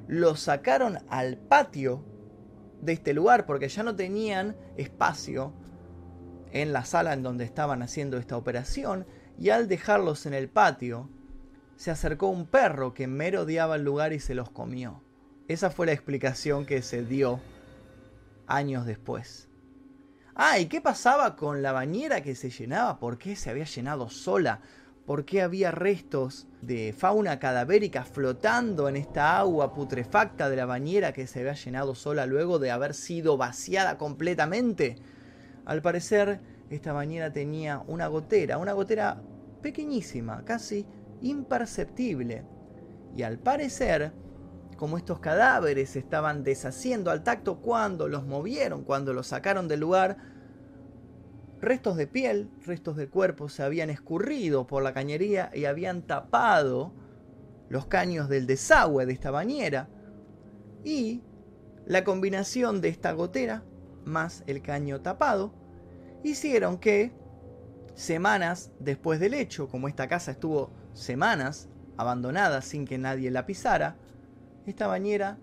los 0.08 0.40
sacaron 0.40 0.98
al 1.10 1.38
patio 1.38 2.04
de 2.82 2.94
este 2.94 3.14
lugar 3.14 3.46
porque 3.46 3.70
ya 3.70 3.84
no 3.84 3.96
tenían 3.96 4.56
espacio 4.78 5.54
en 6.52 6.74
la 6.74 6.84
sala 6.84 7.14
en 7.14 7.22
donde 7.22 7.44
estaban 7.44 7.84
haciendo 7.84 8.18
esta 8.18 8.36
operación 8.36 9.06
y 9.38 9.50
al 9.50 9.68
dejarlos 9.68 10.26
en 10.26 10.34
el 10.34 10.50
patio 10.50 11.08
se 11.76 11.92
acercó 11.92 12.30
un 12.30 12.48
perro 12.48 12.96
que 12.96 13.06
merodeaba 13.06 13.76
el 13.76 13.84
lugar 13.84 14.12
y 14.12 14.20
se 14.20 14.34
los 14.34 14.50
comió. 14.50 15.04
Esa 15.48 15.70
fue 15.70 15.86
la 15.86 15.94
explicación 15.94 16.66
que 16.66 16.82
se 16.82 17.06
dio 17.06 17.42
años 18.48 18.86
después. 18.86 19.48
Ah, 20.36 20.60
¿y 20.60 20.68
qué 20.68 20.82
pasaba 20.82 21.36
con 21.36 21.62
la 21.62 21.72
bañera 21.72 22.22
que 22.22 22.36
se 22.36 22.50
llenaba? 22.50 23.00
¿Por 23.00 23.18
qué 23.18 23.36
se 23.36 23.50
había 23.50 23.66
llenado 23.66 24.10
sola? 24.10 24.62
¿Por 25.06 25.26
qué 25.26 25.42
había 25.42 25.72
restos 25.72 26.48
de 26.62 26.94
fauna 26.98 27.40
cadavérica 27.40 28.06
flotando 28.06 28.88
en 28.88 28.96
esta 28.96 29.38
agua 29.38 29.74
putrefacta 29.74 30.50
de 30.50 30.56
la 30.56 30.66
bañera 30.66 31.12
que 31.12 31.28
se 31.28 31.40
había 31.40 31.54
llenado 31.54 31.96
sola 31.96 32.26
luego 32.26 32.60
de 32.60 32.72
haber 32.72 32.94
sido 32.94 33.36
vaciada 33.36 33.98
completamente? 33.98 34.98
Al 35.66 35.82
parecer, 35.82 36.40
esta 36.70 36.94
bañera 36.94 37.34
tenía 37.34 37.84
una 37.88 38.08
gotera, 38.08 38.58
una 38.58 38.74
gotera 38.74 39.22
pequeñísima, 39.62 40.44
casi 40.46 40.86
imperceptible. 41.22 42.44
Y 43.16 43.24
al 43.24 43.38
parecer, 43.38 44.14
como 44.82 44.98
estos 44.98 45.20
cadáveres 45.20 45.92
se 45.92 46.00
estaban 46.00 46.44
deshaciendo 46.44 47.12
al 47.12 47.22
tacto 47.24 47.60
cuando 47.60 48.08
los 48.08 48.26
movieron, 48.26 48.84
cuando 48.84 49.14
los 49.14 49.28
sacaron 49.28 49.68
del 49.68 49.80
lugar, 49.80 50.18
restos 51.60 51.98
de 51.98 52.08
piel, 52.08 52.50
restos 52.66 52.96
de 52.96 53.08
cuerpo 53.08 53.48
se 53.48 53.62
habían 53.62 53.92
escurrido 53.92 54.66
por 54.66 54.82
la 54.82 54.92
cañería 54.92 55.52
y 55.54 55.66
habían 55.66 56.02
tapado 56.02 56.96
los 57.70 57.86
caños 57.86 58.28
del 58.28 58.48
desagüe 58.48 59.06
de 59.06 59.14
esta 59.14 59.30
bañera 59.30 59.88
y 60.84 61.22
la 61.86 62.04
combinación 62.04 62.82
de 62.82 62.90
esta 62.90 63.12
gotera 63.12 63.64
más 64.04 64.44
el 64.48 64.64
caño 64.64 65.00
tapado 65.02 65.54
hicieron 66.24 66.80
que 66.80 67.14
semanas 67.94 68.72
después 68.80 69.20
del 69.20 69.36
hecho, 69.36 69.68
como 69.68 69.88
esta 69.88 70.08
casa 70.08 70.32
estuvo 70.32 70.72
semanas 70.94 71.70
abandonada 71.98 72.64
sin 72.64 72.86
que 72.86 72.98
nadie 72.98 73.30
la 73.30 73.46
pisara, 73.46 73.98
esta 74.66 74.88
bañera 74.88 75.38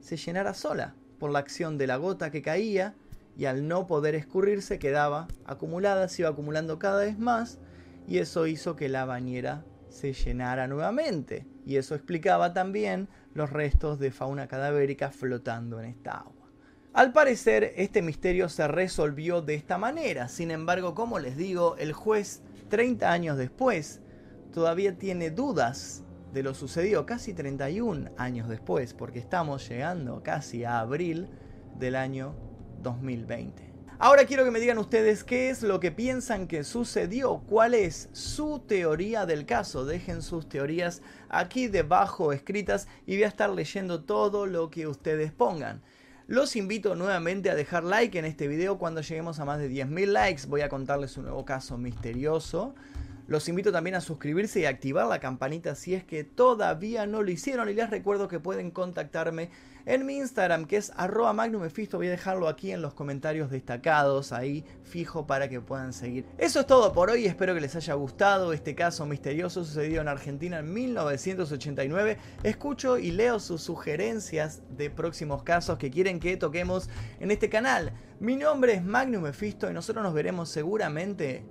se 0.00 0.16
llenara 0.16 0.54
sola 0.54 0.94
por 1.18 1.30
la 1.30 1.38
acción 1.38 1.78
de 1.78 1.86
la 1.86 1.96
gota 1.96 2.30
que 2.30 2.42
caía 2.42 2.94
y 3.36 3.44
al 3.44 3.68
no 3.68 3.86
poder 3.86 4.14
escurrirse 4.14 4.78
quedaba 4.78 5.28
acumulada, 5.44 6.08
se 6.08 6.22
iba 6.22 6.30
acumulando 6.30 6.78
cada 6.78 7.00
vez 7.00 7.18
más 7.18 7.58
y 8.06 8.18
eso 8.18 8.46
hizo 8.46 8.74
que 8.74 8.88
la 8.88 9.04
bañera 9.04 9.64
se 9.88 10.12
llenara 10.12 10.66
nuevamente 10.66 11.46
y 11.64 11.76
eso 11.76 11.94
explicaba 11.94 12.52
también 12.52 13.08
los 13.34 13.50
restos 13.50 13.98
de 13.98 14.10
fauna 14.10 14.48
cadavérica 14.48 15.10
flotando 15.10 15.80
en 15.80 15.86
esta 15.86 16.12
agua. 16.18 16.34
Al 16.92 17.12
parecer 17.12 17.74
este 17.76 18.02
misterio 18.02 18.48
se 18.48 18.66
resolvió 18.66 19.42
de 19.42 19.54
esta 19.54 19.78
manera, 19.78 20.28
sin 20.28 20.50
embargo 20.50 20.94
como 20.94 21.18
les 21.18 21.36
digo, 21.36 21.76
el 21.76 21.92
juez 21.92 22.42
30 22.70 23.10
años 23.12 23.38
después 23.38 24.00
todavía 24.52 24.98
tiene 24.98 25.30
dudas 25.30 26.02
de 26.32 26.42
lo 26.42 26.54
sucedido 26.54 27.06
casi 27.06 27.34
31 27.34 28.10
años 28.16 28.48
después, 28.48 28.94
porque 28.94 29.18
estamos 29.18 29.68
llegando 29.68 30.22
casi 30.22 30.64
a 30.64 30.80
abril 30.80 31.28
del 31.78 31.96
año 31.96 32.34
2020. 32.82 33.68
Ahora 34.00 34.26
quiero 34.26 34.44
que 34.44 34.52
me 34.52 34.60
digan 34.60 34.78
ustedes 34.78 35.24
qué 35.24 35.50
es 35.50 35.64
lo 35.64 35.80
que 35.80 35.90
piensan 35.90 36.46
que 36.46 36.62
sucedió, 36.62 37.42
cuál 37.48 37.74
es 37.74 38.08
su 38.12 38.60
teoría 38.60 39.26
del 39.26 39.44
caso. 39.44 39.84
Dejen 39.84 40.22
sus 40.22 40.48
teorías 40.48 41.02
aquí 41.28 41.66
debajo 41.66 42.32
escritas 42.32 42.86
y 43.06 43.16
voy 43.16 43.24
a 43.24 43.28
estar 43.28 43.50
leyendo 43.50 44.04
todo 44.04 44.46
lo 44.46 44.70
que 44.70 44.86
ustedes 44.86 45.32
pongan. 45.32 45.82
Los 46.28 46.54
invito 46.54 46.94
nuevamente 46.94 47.50
a 47.50 47.56
dejar 47.56 47.82
like 47.82 48.16
en 48.16 48.24
este 48.24 48.46
video 48.46 48.78
cuando 48.78 49.00
lleguemos 49.00 49.40
a 49.40 49.44
más 49.44 49.58
de 49.58 49.68
10.000 49.68 50.06
likes. 50.06 50.42
Voy 50.46 50.60
a 50.60 50.68
contarles 50.68 51.16
un 51.16 51.24
nuevo 51.24 51.44
caso 51.44 51.76
misterioso. 51.76 52.76
Los 53.28 53.46
invito 53.46 53.70
también 53.70 53.94
a 53.94 54.00
suscribirse 54.00 54.60
y 54.60 54.64
activar 54.64 55.06
la 55.06 55.20
campanita 55.20 55.74
si 55.74 55.94
es 55.94 56.02
que 56.02 56.24
todavía 56.24 57.04
no 57.06 57.22
lo 57.22 57.30
hicieron. 57.30 57.68
Y 57.68 57.74
les 57.74 57.90
recuerdo 57.90 58.26
que 58.26 58.40
pueden 58.40 58.70
contactarme 58.70 59.50
en 59.84 60.06
mi 60.06 60.16
Instagram 60.16 60.64
que 60.64 60.78
es 60.78 60.92
arroba 60.96 61.34
magnumefisto. 61.34 61.98
Voy 61.98 62.06
a 62.06 62.12
dejarlo 62.12 62.48
aquí 62.48 62.72
en 62.72 62.80
los 62.80 62.94
comentarios 62.94 63.50
destacados, 63.50 64.32
ahí 64.32 64.64
fijo 64.82 65.26
para 65.26 65.50
que 65.50 65.60
puedan 65.60 65.92
seguir. 65.92 66.24
Eso 66.38 66.60
es 66.60 66.66
todo 66.66 66.90
por 66.94 67.10
hoy. 67.10 67.26
Espero 67.26 67.52
que 67.52 67.60
les 67.60 67.76
haya 67.76 67.92
gustado 67.92 68.54
este 68.54 68.74
caso 68.74 69.04
misterioso 69.04 69.62
sucedido 69.62 70.00
en 70.00 70.08
Argentina 70.08 70.60
en 70.60 70.72
1989. 70.72 72.16
Escucho 72.44 72.96
y 72.96 73.10
leo 73.10 73.40
sus 73.40 73.60
sugerencias 73.60 74.62
de 74.70 74.88
próximos 74.88 75.42
casos 75.42 75.76
que 75.76 75.90
quieren 75.90 76.18
que 76.18 76.38
toquemos 76.38 76.88
en 77.20 77.30
este 77.30 77.50
canal. 77.50 77.92
Mi 78.20 78.36
nombre 78.36 78.72
es 78.72 78.82
Magnum 78.82 79.24
Mephisto 79.24 79.70
y 79.70 79.74
nosotros 79.74 80.02
nos 80.02 80.14
veremos 80.14 80.48
seguramente 80.48 81.44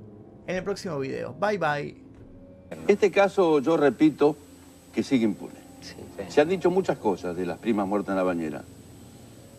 en 0.48 0.56
el 0.56 0.64
próximo 0.64 0.98
video. 1.00 1.36
Bye 1.40 1.58
bye. 1.58 1.96
Este 2.88 3.12
caso, 3.12 3.60
yo 3.60 3.78
repito, 3.78 4.36
que 4.94 5.04
sigue 5.04 5.26
impune. 5.26 5.54
Se 6.30 6.42
han 6.42 6.50
dicho 6.50 6.72
muchas 6.72 6.98
cosas 6.98 7.36
de 7.36 7.46
las 7.46 7.60
primas 7.60 7.88
muertas 7.88 8.10
en 8.10 8.18
la 8.18 8.24
bañera. 8.24 8.64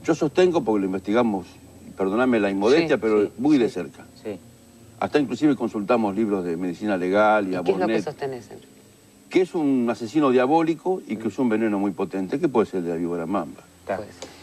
Yo 0.05 0.15
sostengo, 0.15 0.63
porque 0.63 0.81
lo 0.81 0.87
investigamos, 0.87 1.47
perdonadme 1.97 2.41
la 2.41 2.51
inmodestia, 2.51 2.99
pero 2.99 3.31
muy 3.39 3.59
de 3.59 3.69
cerca. 3.69 4.05
Hasta 5.01 5.21
inclusive 5.21 5.55
consultamos 5.55 6.17
libros 6.17 6.45
de 6.45 6.57
medicina 6.57 6.97
legal 6.97 7.47
y, 7.47 7.55
¿Y 7.55 7.63
¿Qué 7.63 7.71
es 7.71 7.79
lo 7.79 7.87
que 7.87 8.03
sostenés, 8.03 8.49
Que 9.31 9.43
es 9.43 9.55
un 9.55 9.87
asesino 9.89 10.31
diabólico 10.31 11.01
y 11.07 11.17
que 11.17 11.29
usó 11.29 11.43
un 11.43 11.51
veneno 11.51 11.79
muy 11.79 11.93
potente, 11.93 12.41
que 12.41 12.49
puede 12.49 12.67
ser 12.67 12.83
de 12.83 12.91
la 12.91 12.97
víbora 12.97 13.25
mamba. 13.25 13.63
Puede 13.87 14.13
ser. 14.13 14.38